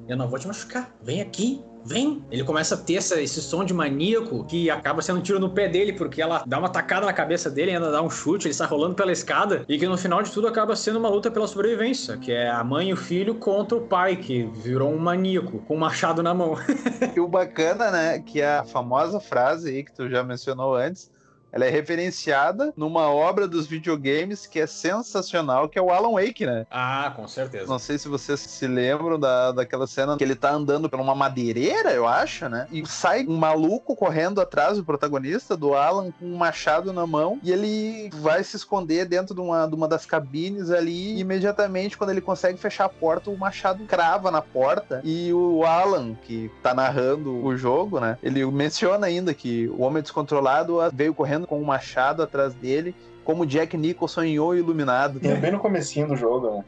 [0.08, 0.94] eu não vou te machucar.
[1.02, 2.24] Vem aqui, vem.
[2.30, 5.50] Ele começa a ter essa, esse som de maníaco que acaba sendo um tiro no
[5.50, 8.54] pé dele, porque ela dá uma tacada na cabeça dele, ainda dá um chute, ele
[8.54, 11.46] sai rolando pela escada, e que no final de tudo acaba sendo uma luta pela
[11.46, 15.58] sobrevivência, que é a mãe e o filho contra o pai, que virou um maníaco,
[15.60, 16.56] com um machado na mão.
[17.16, 21.10] e o bacana, né, que é a famosa frase aí que tu já mencionou antes,
[21.52, 26.46] ela é referenciada numa obra dos videogames que é sensacional, que é o Alan Wake,
[26.46, 26.66] né?
[26.70, 27.66] Ah, com certeza.
[27.66, 31.14] Não sei se vocês se lembram da, daquela cena que ele tá andando por uma
[31.14, 32.66] madeireira, eu acho, né?
[32.70, 37.38] E sai um maluco correndo atrás do protagonista, do Alan, com um machado na mão,
[37.42, 41.96] e ele vai se esconder dentro de uma, de uma das cabines ali, e imediatamente,
[41.96, 46.50] quando ele consegue fechar a porta, o machado crava na porta, e o Alan, que
[46.62, 48.18] tá narrando o jogo, né?
[48.22, 52.94] Ele menciona ainda que o homem descontrolado veio correndo correndo com um machado atrás dele
[53.30, 55.20] como Jack Nicholson em O Iluminado.
[55.22, 56.64] É bem no comecinho do jogo, né?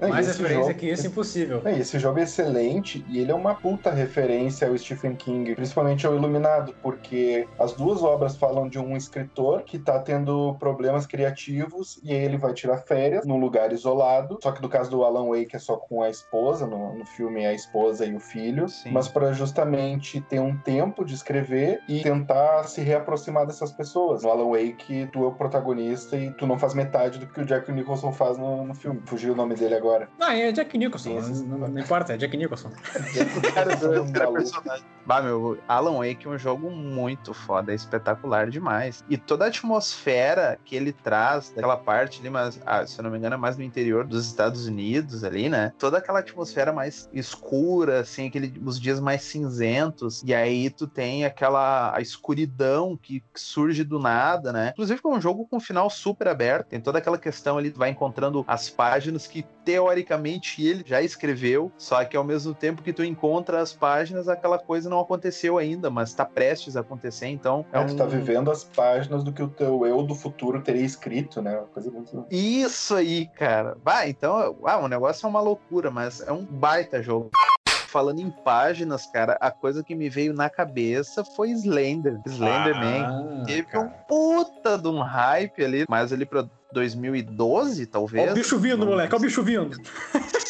[0.00, 0.08] Uhum.
[0.08, 1.62] Mais referência jogo, que isso, impossível.
[1.64, 6.04] É, esse jogo é excelente e ele é uma puta referência ao Stephen King, principalmente
[6.04, 12.00] ao Iluminado, porque as duas obras falam de um escritor que tá tendo problemas criativos
[12.02, 15.54] e ele vai tirar férias num lugar isolado, só que no caso do Alan Wake
[15.54, 18.90] é só com a esposa, no, no filme é a esposa e o filho, Sim.
[18.90, 24.24] mas para justamente ter um tempo de escrever e tentar se reaproximar dessas pessoas.
[24.24, 27.44] No Alan Wake, tu é o protagonista e tu não faz metade do que o
[27.44, 29.00] Jack Nicholson faz no, no filme.
[29.06, 30.08] Fugiu o nome dele agora.
[30.18, 31.20] Não, é Jack Nicholson.
[31.20, 32.70] Não, não, não, importa, é Jack Nicholson.
[33.54, 33.76] cara,
[35.06, 39.04] bah, meu, Alan Wake é um jogo muito foda, é espetacular demais.
[39.08, 43.10] E toda a atmosfera que ele traz daquela parte ali, mas, ah, se eu não
[43.10, 45.72] me engano, é mais no interior dos Estados Unidos ali, né?
[45.78, 50.22] Toda aquela atmosfera mais escura, assim, aquele, os dias mais cinzentos.
[50.24, 54.70] E aí tu tem aquela a escuridão que surge do nada, né?
[54.72, 56.68] Inclusive, é um jogo com um final final super aberto.
[56.68, 61.70] Tem toda aquela questão ali, tu vai encontrando as páginas que teoricamente ele já escreveu,
[61.76, 65.90] só que ao mesmo tempo que tu encontra as páginas, aquela coisa não aconteceu ainda,
[65.90, 67.86] mas tá prestes a acontecer, então é, é um...
[67.86, 71.62] tu tá vivendo as páginas do que o teu eu do futuro teria escrito, né?
[71.72, 72.26] coisa muito...
[72.30, 73.76] Isso aí, cara.
[73.84, 77.30] Vai, então, ah, o negócio é uma loucura, mas é um baita jogo
[77.90, 82.20] falando em páginas, cara, a coisa que me veio na cabeça foi Slender.
[82.24, 83.02] Slenderman.
[83.02, 83.84] Ah, teve cara.
[83.84, 86.24] um puta de um hype ali, mas ele
[86.72, 88.22] 2012, talvez.
[88.22, 89.76] Olha o bicho vindo, moleque, olha o bicho vindo.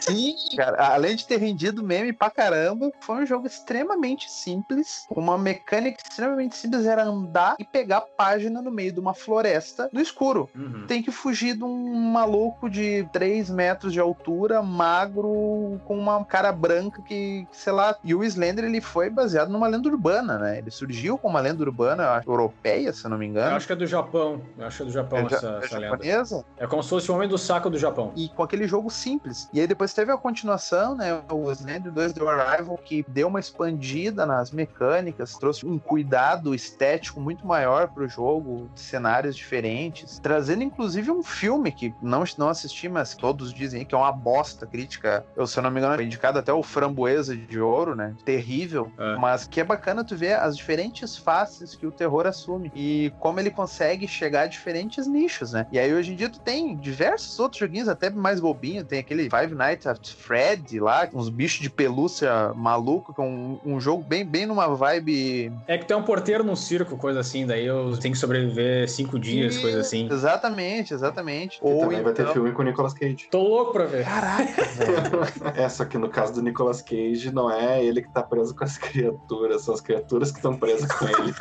[0.01, 0.93] Sim, cara.
[0.95, 6.57] Além de ter rendido meme pra caramba, foi um jogo extremamente simples, uma mecânica extremamente
[6.57, 10.49] simples, era andar e pegar página no meio de uma floresta no escuro.
[10.55, 10.87] Uhum.
[10.87, 16.51] Tem que fugir de um maluco de 3 metros de altura, magro, com uma cara
[16.53, 17.95] branca que, sei lá.
[18.03, 20.59] E o Slender, ele foi baseado numa lenda urbana, né?
[20.59, 23.51] Ele surgiu com uma lenda urbana, eu acho, europeia, se eu não me engano.
[23.51, 24.41] Eu acho que é do Japão.
[24.59, 25.97] Eu acho que é do Japão É ja- essa, é essa lenda.
[26.11, 26.45] Japonesa.
[26.59, 28.13] É como se fosse o homem do saco do Japão.
[28.17, 29.49] e com aquele jogo simples.
[29.53, 31.23] E aí depois teve a continuação, né?
[31.31, 37.21] O Slender 2 The Arrival, que deu uma expandida nas mecânicas, trouxe um cuidado estético
[37.21, 43.15] muito maior pro jogo, cenários diferentes, trazendo inclusive um filme que não, não assisti, mas
[43.15, 45.25] todos dizem que é uma bosta crítica.
[45.37, 48.15] Eu, se eu não me engano, foi indicado até o Framboesa de Ouro, né?
[48.25, 49.17] Terrível, É.
[49.17, 53.39] mas que é bacana tu ver as diferentes faces que o terror assume e como
[53.41, 55.67] ele consegue chegar a diferentes nichos, né?
[55.73, 59.25] E aí hoje em dia tu tem diversos outros joguinhos, até mais bobinho, tem aquele
[59.31, 64.03] Five Nights at Fred lá, uns bichos de pelúcia maluco, que é um, um jogo
[64.03, 65.53] bem, bem numa vibe.
[65.67, 69.19] É que tem um porteiro num circo, coisa assim, daí eu tenho que sobreviver cinco
[69.19, 70.09] dias, coisa assim.
[70.11, 71.59] Exatamente, exatamente.
[71.63, 73.29] E também vai ter então- filme com o Nicolas Cage.
[73.31, 74.05] Tô louco pra ver.
[74.05, 75.55] Caraca, velho.
[75.55, 78.65] É, só que no caso do Nicolas Cage, não é ele que tá preso com
[78.65, 81.35] as criaturas, são as criaturas que estão presas com ele.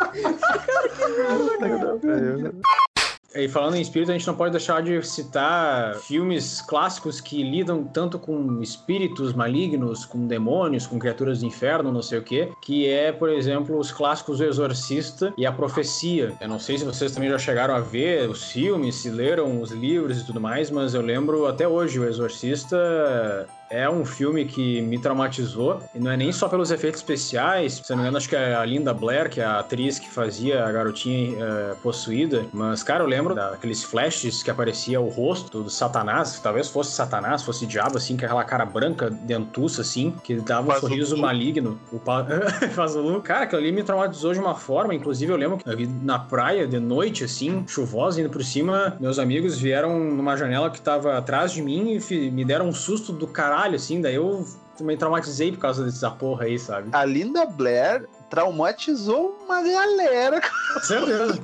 [3.36, 7.84] E falando em espírito, a gente não pode deixar de citar filmes clássicos que lidam
[7.84, 12.90] tanto com espíritos malignos, com demônios, com criaturas do inferno, não sei o quê, que
[12.90, 16.34] é, por exemplo, os clássicos O Exorcista e A Profecia.
[16.42, 19.72] Eu não sei se vocês também já chegaram a ver os filmes, se leram os
[19.72, 24.82] livros e tudo mais, mas eu lembro até hoje, O Exorcista é um filme que
[24.82, 28.30] me traumatizou, e não é nem só pelos efeitos especiais, se não me engano, acho
[28.30, 32.46] que é a Linda Blair, que é a atriz que fazia a garotinha eh, possuída,
[32.52, 37.44] mas, cara, eu lembro daqueles flashes que aparecia o rosto do Satanás, talvez fosse Satanás,
[37.44, 40.90] fosse diabo, assim, com aquela cara branca, dentuça, assim, que dava um Fazulu.
[40.90, 41.80] sorriso maligno.
[41.92, 42.26] O pa...
[42.74, 43.22] Fazulu.
[43.22, 46.68] Cara, aquilo ali me traumatizou de uma forma, inclusive eu lembro que eu na praia,
[46.68, 51.52] de noite, assim, chuvosa, indo por cima, meus amigos vieram numa janela que tava atrás
[51.52, 54.46] de mim e me deram um susto do caralho, assim, daí eu
[54.78, 56.90] também traumatizei por causa dessa porra aí, sabe?
[56.94, 60.40] A Linda Blair traumatizou uma galera.
[60.82, 61.40] Certeza.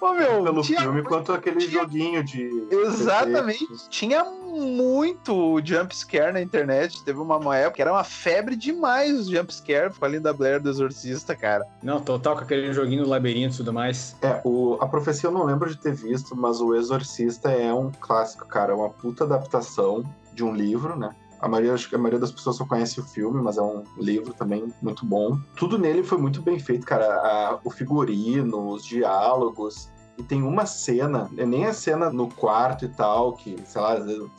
[0.00, 2.48] Ô, meu, Pelo tinha filme, quanto aquele tinha- joguinho de.
[2.70, 3.66] Exatamente.
[3.88, 7.02] Tinha muito jump scare na internet.
[7.04, 10.32] Teve uma, uma época que era uma febre demais os jump scare com a Linda
[10.32, 11.66] Blair do Exorcista, cara.
[11.82, 14.14] Não, total, com aquele joguinho do labirinto e tudo mais.
[14.22, 17.90] É, o, a profecia eu não lembro de ter visto, mas o Exorcista é um
[17.90, 18.72] clássico, cara.
[18.72, 21.10] É uma puta adaptação de um livro, né?
[21.42, 23.82] A maioria, acho que a maioria das pessoas só conhece o filme, mas é um
[23.98, 25.36] livro também muito bom.
[25.56, 27.04] Tudo nele foi muito bem feito, cara.
[27.04, 29.90] A- o figurino, os diálogos.
[30.18, 33.94] E tem uma cena, é nem a cena no quarto e tal, que, sei lá,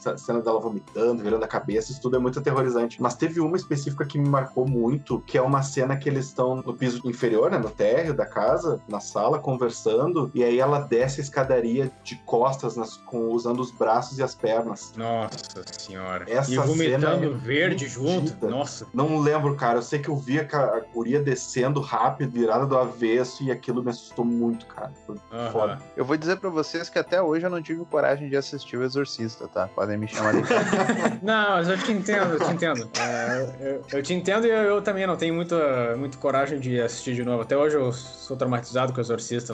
[0.05, 3.01] a cena dela vomitando, virando a cabeça, isso tudo é muito aterrorizante.
[3.01, 6.57] Mas teve uma específica que me marcou muito, que é uma cena que eles estão
[6.57, 11.19] no piso inferior, né, no térreo da casa, na sala, conversando, e aí ela desce
[11.21, 14.93] a escadaria de costas, nas- com, usando os braços e as pernas.
[14.95, 16.25] Nossa senhora.
[16.29, 18.47] Essa e cena vomitando é verde junto.
[18.47, 18.85] Nossa.
[18.93, 19.79] Não lembro, cara.
[19.79, 23.83] Eu sei que eu vi a, a guria descendo rápido, virada do avesso, e aquilo
[23.83, 24.91] me assustou muito, cara.
[25.07, 25.51] Foi Aham.
[25.51, 25.62] foda.
[25.95, 28.83] Eu vou dizer pra vocês que até hoje eu não tive coragem de assistir o
[28.83, 29.67] Exorcista, tá?
[29.67, 30.41] Podem me chamar de
[31.23, 32.89] Não, mas eu te entendo, eu te entendo.
[32.99, 36.79] É, eu, eu te entendo e eu, eu também não tenho muita, muita coragem de
[36.79, 37.41] assistir de novo.
[37.41, 39.53] Até hoje eu sou traumatizado com o Exorcista.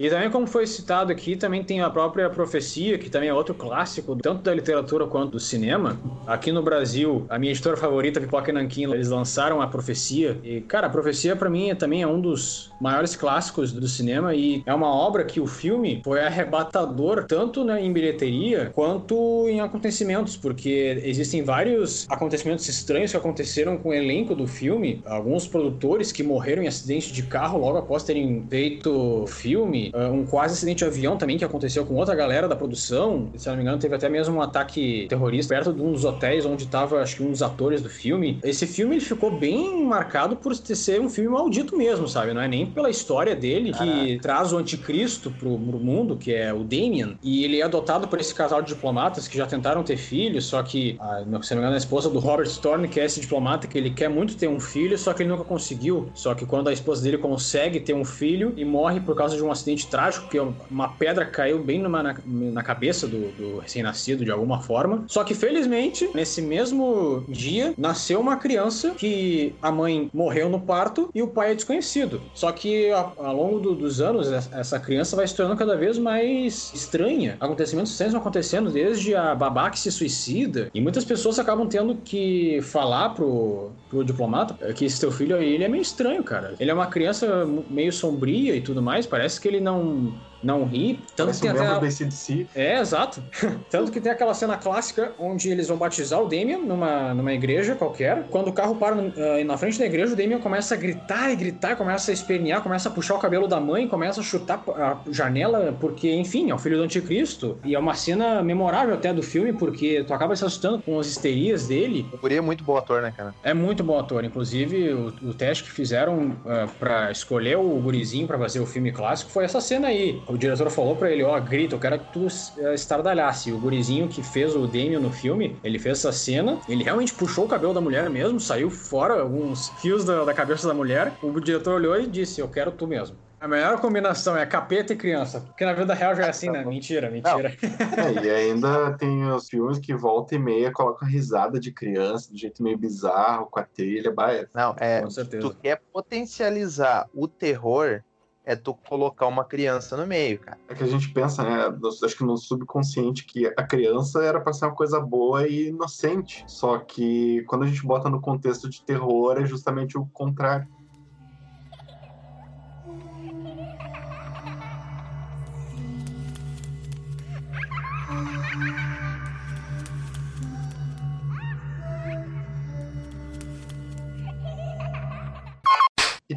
[0.00, 3.52] E também, como foi citado aqui, também tem a própria Profecia, que também é outro
[3.54, 6.00] clássico, tanto da literatura quanto do cinema.
[6.26, 10.38] Aqui no Brasil, a minha editora favorita, Pipoca e Nanquim, eles lançaram a Profecia.
[10.42, 14.34] E, cara, a Profecia, pra mim, é- também é um dos maiores clássicos do cinema
[14.34, 19.60] e é uma obra que o filme foi arrebatador, tanto né, em bilheteria quanto em
[19.60, 25.02] acontecimentos, porque existem vários acontecimentos estranhos que aconteceram com o elenco do filme.
[25.04, 28.90] Alguns produtores que morreram em acidente de carro logo após terem feito
[29.24, 29.89] o filme.
[29.94, 33.30] Uh, um quase acidente de avião também que aconteceu com outra galera da produção.
[33.36, 36.46] Se não me engano, teve até mesmo um ataque terrorista perto de um dos hotéis
[36.46, 38.38] onde estava, acho que, um dos atores do filme.
[38.42, 42.32] Esse filme ele ficou bem marcado por ser um filme maldito mesmo, sabe?
[42.32, 46.52] Não é nem pela história dele que traz o anticristo pro, pro mundo, que é
[46.52, 47.18] o Damien.
[47.22, 50.62] E ele é adotado por esse casal de diplomatas que já tentaram ter filhos, só
[50.62, 53.66] que, a, se não me engano, a esposa do Robert Storm, que é esse diplomata,
[53.66, 56.10] que ele quer muito ter um filho, só que ele nunca conseguiu.
[56.14, 59.42] Só que quando a esposa dele consegue ter um filho e morre por causa de
[59.42, 60.38] um acidente acidente trágico, que
[60.70, 65.04] uma pedra caiu bem numa, na, na cabeça do, do recém-nascido de alguma forma.
[65.06, 71.10] Só que felizmente, nesse mesmo dia, nasceu uma criança que a mãe morreu no parto
[71.14, 72.20] e o pai é desconhecido.
[72.34, 76.72] Só que ao longo do, dos anos, essa criança vai se tornando cada vez mais
[76.74, 77.36] estranha.
[77.40, 80.70] Acontecimentos estranhos vão acontecendo desde a babá que se suicida.
[80.74, 85.64] E muitas pessoas acabam tendo que falar pro, pro diplomata que esse teu filho ele
[85.64, 86.54] é meio estranho, cara.
[86.58, 89.06] Ele é uma criança meio sombria e tudo mais.
[89.06, 90.98] Parece que ele não não ri.
[91.16, 91.86] Tanto Parece que tem um até...
[91.86, 92.46] ACDC.
[92.54, 93.22] É, exato.
[93.70, 97.74] Tanto que tem aquela cena clássica onde eles vão batizar o Damien numa, numa igreja
[97.74, 98.24] qualquer.
[98.30, 101.36] Quando o carro para uh, na frente da igreja, o Damien começa a gritar e
[101.36, 104.98] gritar, começa a espernear, começa a puxar o cabelo da mãe, começa a chutar a
[105.10, 107.58] janela, porque, enfim, é o filho do anticristo.
[107.64, 111.06] E é uma cena memorável até do filme, porque tu acaba se assustando com as
[111.06, 112.06] histerias dele.
[112.12, 113.34] O Guri é muito bom ator, né, cara?
[113.42, 114.24] É muito bom ator.
[114.24, 118.92] Inclusive, o, o teste que fizeram uh, para escolher o gurizinho para fazer o filme
[118.92, 121.98] clássico foi essa cena aí o diretor falou para ele, ó, oh, grita, eu quero
[121.98, 123.52] que tu uh, estardalhasse.
[123.52, 127.44] O gurizinho que fez o Damien no filme, ele fez essa cena, ele realmente puxou
[127.44, 131.12] o cabelo da mulher mesmo, saiu fora alguns fios da, da cabeça da mulher.
[131.22, 133.16] O diretor olhou e disse, eu quero tu mesmo.
[133.40, 135.40] A melhor combinação é capeta e criança.
[135.40, 136.62] Porque na vida real já é assim, né?
[136.62, 137.56] Mentira, mentira.
[137.96, 142.38] É, e ainda tem os filmes que volta e meia colocam risada de criança, de
[142.38, 144.12] jeito meio bizarro, com a trilha.
[144.12, 145.00] Bah, Não, é.
[145.00, 145.48] Com certeza.
[145.48, 148.02] Tu quer potencializar o terror,
[148.50, 150.58] é tu colocar uma criança no meio, cara.
[150.68, 151.72] É que a gente pensa, né?
[152.04, 156.42] Acho que no subconsciente que a criança era para ser uma coisa boa e inocente.
[156.48, 160.66] Só que quando a gente bota no contexto de terror, é justamente o contrário.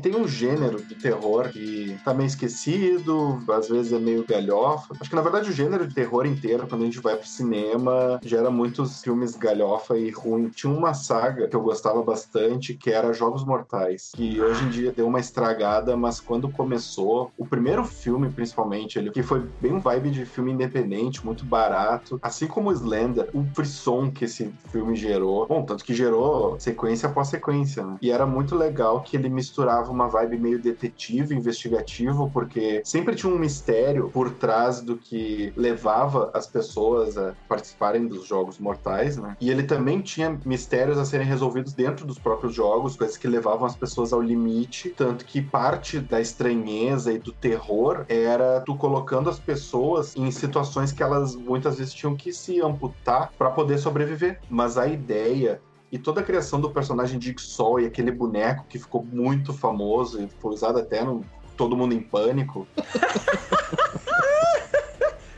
[0.04, 4.93] Tem um gênero de terror que tá meio esquecido, às vezes é meio galhofa.
[4.99, 8.20] Acho que na verdade o gênero de terror inteiro, quando a gente vai pro cinema,
[8.22, 10.49] gera muitos filmes galhofa e ruim.
[10.49, 14.91] Tinha uma saga que eu gostava bastante, que era Jogos Mortais, que hoje em dia
[14.91, 19.80] deu uma estragada, mas quando começou, o primeiro filme principalmente, ele que foi bem um
[19.80, 25.47] vibe de filme independente, muito barato, assim como Slender, o frisson que esse filme gerou.
[25.47, 27.97] Bom, tanto que gerou sequência após sequência, né?
[28.01, 33.32] E era muito legal que ele misturava uma vibe meio detetive, investigativo, porque sempre tinha
[33.32, 39.38] um mistério por trás do que levava as pessoas a participarem dos jogos mortais, né?
[39.39, 43.66] E ele também tinha mistérios a serem resolvidos dentro dos próprios jogos, coisas que levavam
[43.66, 49.30] as pessoas ao limite, tanto que parte da estranheza e do terror era tu colocando
[49.30, 54.39] as pessoas em situações que elas muitas vezes tinham que se amputar para poder sobreviver.
[54.50, 55.62] Mas a ideia
[55.94, 60.20] e toda a criação do personagem de Sol e aquele boneco que ficou muito famoso
[60.24, 61.24] e foi usado até no
[61.56, 62.68] Todo Mundo em Pânico.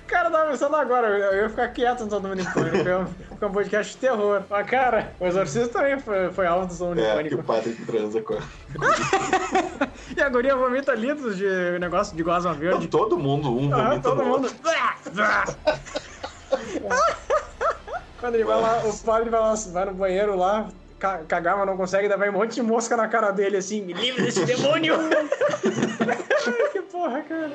[0.07, 3.43] Cara, eu tava pensando agora, eu ia ficar quieto no Todo Mundo em Pânico, porque
[3.43, 4.43] é um podcast de terror.
[4.49, 7.35] Mas, cara, o Exorcista também foi, foi alvo do Todo Mundo em É, Pânico.
[7.35, 8.37] que o padre transa com a...
[10.15, 12.87] E a guria vomita litros de negócio de gosma verde.
[12.87, 14.49] Todo mundo, um Aham, vomita todo no mundo.
[18.19, 21.67] Quando ele vai lá, o padre vai, lá, vai no banheiro lá, ca- cagar, mas
[21.67, 24.95] não consegue, vai um monte de mosca na cara dele assim, me livre desse demônio!
[26.71, 27.51] que porra, cara.